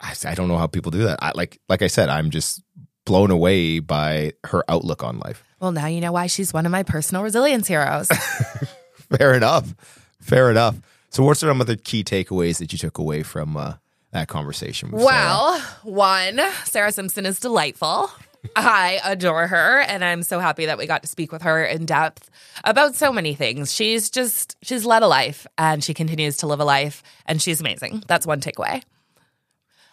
[0.00, 2.60] I, I don't know how people do that I like like i said i'm just
[3.04, 6.72] blown away by her outlook on life Well, now you know why she's one of
[6.72, 8.08] my personal resilience heroes.
[9.18, 9.74] fair enough
[10.20, 10.80] fair enough
[11.10, 13.74] so what's some of the key takeaways that you took away from uh,
[14.10, 15.12] that conversation with Sarah?
[15.14, 18.10] well, one, Sarah Simpson is delightful.
[18.56, 21.86] I adore her, and I'm so happy that we got to speak with her in
[21.86, 22.30] depth
[22.64, 23.72] about so many things.
[23.72, 27.60] She's just, she's led a life and she continues to live a life, and she's
[27.60, 28.02] amazing.
[28.08, 28.82] That's one takeaway.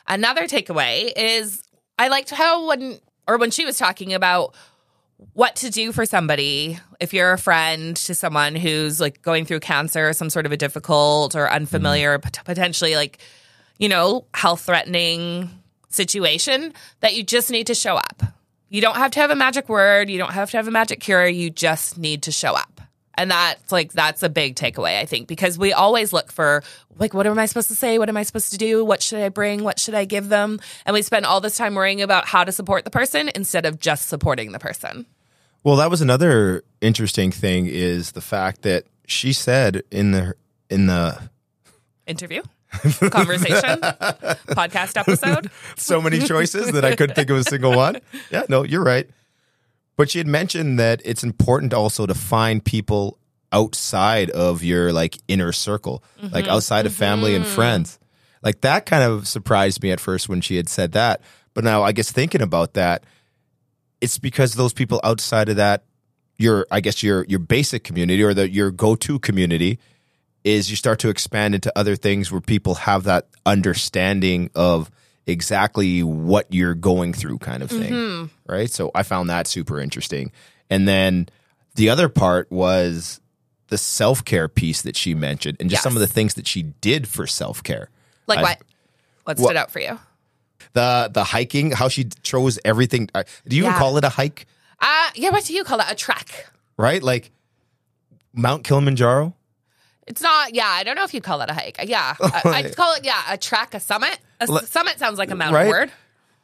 [0.08, 1.62] Another takeaway is
[2.02, 4.56] I liked how when, or when she was talking about
[5.34, 9.60] what to do for somebody if you're a friend to someone who's like going through
[9.60, 12.24] cancer, or some sort of a difficult or unfamiliar, mm-hmm.
[12.24, 13.20] pot- potentially like,
[13.78, 15.52] you know, health threatening
[15.90, 18.24] situation, that you just need to show up.
[18.70, 21.02] You don't have to have a magic word, you don't have to have a magic
[21.02, 22.71] cure, you just need to show up.
[23.22, 26.64] And that's like that's a big takeaway, I think, because we always look for
[26.98, 28.00] like what am I supposed to say?
[28.00, 28.84] What am I supposed to do?
[28.84, 29.64] What should I bring?
[29.64, 30.60] What should I give them?
[30.88, 33.80] And we spend all this time worrying about how to support the person instead of
[33.80, 35.06] just supporting the person.
[35.64, 40.34] Well, that was another interesting thing is the fact that she said in the
[40.72, 41.30] in the
[42.08, 42.42] Interview,
[42.72, 43.80] conversation,
[44.50, 45.52] podcast episode.
[45.78, 48.00] so many choices that I couldn't think of a single one.
[48.32, 49.08] Yeah, no, you're right.
[49.98, 53.18] But she had mentioned that it's important also to find people
[53.52, 56.54] outside of your like inner circle, like mm-hmm.
[56.54, 57.54] outside of family and mm-hmm.
[57.54, 58.00] friends.
[58.42, 61.22] Like that kind of surprised me at first when she had said that.
[61.54, 63.04] But now I guess thinking about that,
[64.00, 65.84] it's because those people outside of that,
[66.38, 69.80] your I guess your your basic community or the your go to community
[70.44, 74.90] is you start to expand into other things where people have that understanding of
[75.32, 80.32] exactly what you're going through kind of thing right so i found that super interesting
[80.70, 81.28] and then
[81.76, 83.20] the other part was
[83.70, 85.84] the self-care piece that she mentioned and just Yes.
[85.84, 87.90] some of the things that she did for self-care
[88.28, 88.62] Like I- what?
[89.24, 89.98] What Well- stood out for you?
[90.74, 93.80] the the hiking how she chose everything uh, do you even Yeah.
[93.80, 94.46] call it a hike
[94.80, 95.92] Uh, yeah, what do you call that?
[95.92, 96.48] A trek.
[96.78, 97.32] right like
[98.34, 99.34] mount kilimanjaro
[100.12, 101.78] It's not, yeah, I don't know if you'd call that a hike.
[101.80, 104.20] Uh, yeah, I, I'd call it, yeah, a trek, a summit.
[104.42, 105.70] A summit sounds like a mountain Right?
[105.70, 105.92] word.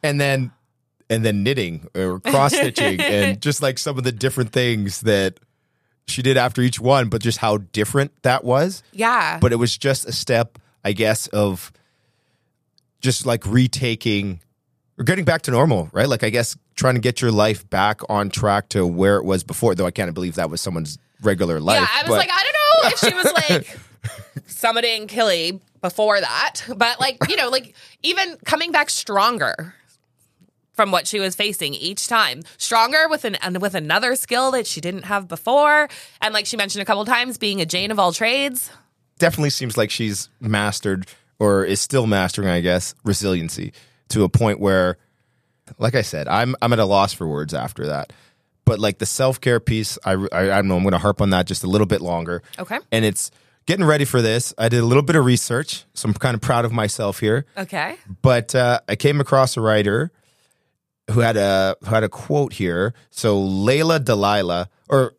[0.02, 0.52] and then
[1.10, 5.38] and then knitting or cross stitching and just like some of the different things that
[6.06, 9.38] she did after each one but just how different that was Yeah.
[9.40, 11.72] but it was just a step i guess of
[13.00, 14.40] just like retaking
[14.98, 18.00] or getting back to normal right like i guess trying to get your life back
[18.10, 21.58] on track to where it was before though i can't believe that was someone's regular
[21.60, 23.78] life yeah, I was but- like, I don't know if she was like
[24.48, 29.74] summiting Kili before that, but like, you know, like even coming back stronger
[30.78, 32.42] from what she was facing each time.
[32.56, 35.88] Stronger with an and with another skill that she didn't have before.
[36.22, 38.70] And like she mentioned a couple times, being a Jane of all trades.
[39.18, 41.08] Definitely seems like she's mastered
[41.40, 43.72] or is still mastering, I guess, resiliency
[44.10, 44.98] to a point where,
[45.78, 48.12] like I said, I'm I'm at a loss for words after that.
[48.68, 50.76] But like the self care piece, I, I I don't know.
[50.76, 52.42] I'm going to harp on that just a little bit longer.
[52.58, 52.78] Okay.
[52.92, 53.30] And it's
[53.64, 54.52] getting ready for this.
[54.58, 57.46] I did a little bit of research, so I'm kind of proud of myself here.
[57.56, 57.96] Okay.
[58.20, 60.12] But uh, I came across a writer
[61.10, 62.92] who had a who had a quote here.
[63.10, 65.14] So Layla Delilah or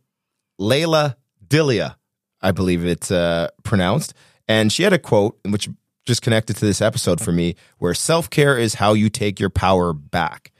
[0.62, 1.16] Layla
[1.48, 1.96] Dilia,
[2.44, 4.14] I believe it's uh, pronounced,
[4.48, 5.68] and she had a quote which
[6.06, 9.50] just connected to this episode for me, where self care is how you take your
[9.50, 10.52] power back.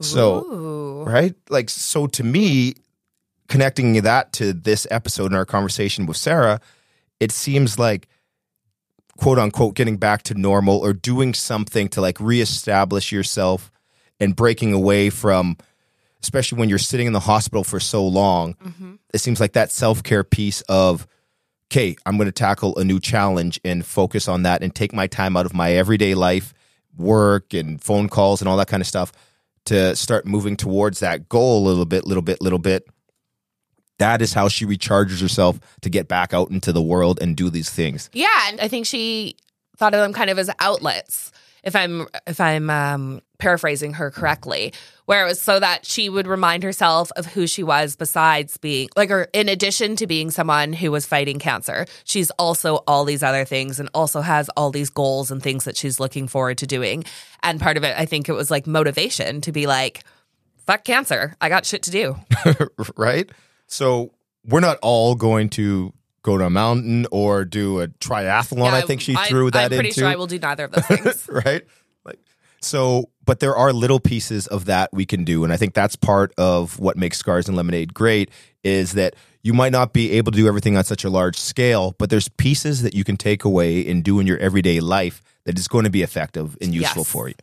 [0.00, 1.04] So Ooh.
[1.04, 2.74] right, like so to me,
[3.48, 6.60] connecting that to this episode in our conversation with Sarah,
[7.20, 8.08] it seems like
[9.16, 13.70] quote unquote getting back to normal or doing something to like reestablish yourself
[14.20, 15.56] and breaking away from
[16.22, 18.94] especially when you're sitting in the hospital for so long mm-hmm.
[19.12, 21.06] it seems like that self-care piece of
[21.70, 25.06] okay i'm going to tackle a new challenge and focus on that and take my
[25.06, 26.52] time out of my everyday life
[26.96, 29.12] work and phone calls and all that kind of stuff
[29.66, 32.86] to start moving towards that goal a little bit little bit little bit
[33.98, 37.50] that is how she recharges herself to get back out into the world and do
[37.50, 39.36] these things Yeah, and I think she
[39.76, 41.32] thought of them kind of as outlets.
[41.62, 44.72] If I'm if I'm um, paraphrasing her correctly,
[45.06, 48.88] where it was so that she would remind herself of who she was besides being
[48.96, 53.22] like, or in addition to being someone who was fighting cancer, she's also all these
[53.22, 56.66] other things and also has all these goals and things that she's looking forward to
[56.66, 57.04] doing.
[57.42, 60.04] And part of it, I think it was like motivation to be like,
[60.66, 62.16] "Fuck cancer, I got shit to do."
[62.96, 63.30] right?
[63.66, 64.12] So
[64.46, 65.92] we're not all going to
[66.22, 68.72] go to a mountain or do a triathlon.
[68.72, 70.86] I think she threw that I'm pretty into sure I will do neither of those
[70.86, 71.28] things.
[71.44, 71.64] right?
[72.64, 75.96] So, but there are little pieces of that we can do, and I think that's
[75.96, 78.30] part of what makes Scars and Lemonade great.
[78.62, 81.94] Is that you might not be able to do everything on such a large scale,
[81.98, 85.58] but there's pieces that you can take away and do in your everyday life that
[85.58, 87.10] is going to be effective and useful Yes.
[87.10, 87.34] for you.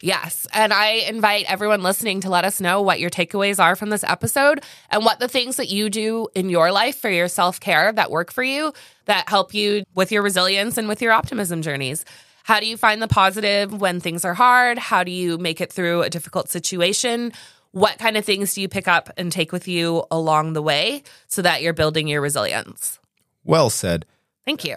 [0.00, 0.46] Yes.
[0.52, 4.04] And I invite everyone listening to let us know what your takeaways are from this
[4.04, 7.92] episode and what the things that you do in your life for your self care
[7.92, 8.72] that work for you,
[9.06, 12.04] that help you with your resilience and with your optimism journeys.
[12.48, 14.78] How do you find the positive when things are hard?
[14.78, 17.34] How do you make it through a difficult situation?
[17.72, 21.02] What kind of things do you pick up and take with you along the way
[21.26, 23.00] so that you're building your resilience?
[23.44, 24.06] Well said.
[24.46, 24.76] Thank you.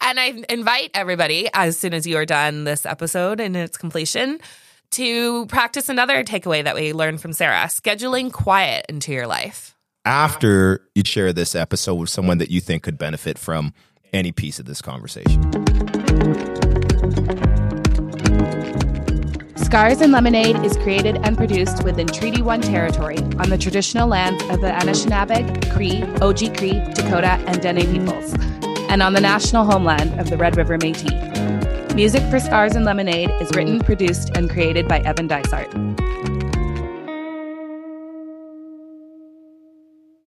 [0.00, 4.40] And I invite everybody, as soon as you are done this episode and its completion,
[4.90, 9.76] to practice another takeaway that we learned from Sarah scheduling quiet into your life.
[10.04, 13.74] After you share this episode with someone that you think could benefit from
[14.12, 15.85] any piece of this conversation.
[19.66, 24.40] Scars and Lemonade is created and produced within Treaty 1 territory on the traditional lands
[24.44, 28.32] of the Anishinaabe, Cree, Oji Cree, Dakota, and Dene peoples,
[28.88, 31.96] and on the national homeland of the Red River Métis.
[31.96, 35.68] Music for Scars and Lemonade is written, produced, and created by Evan Dysart.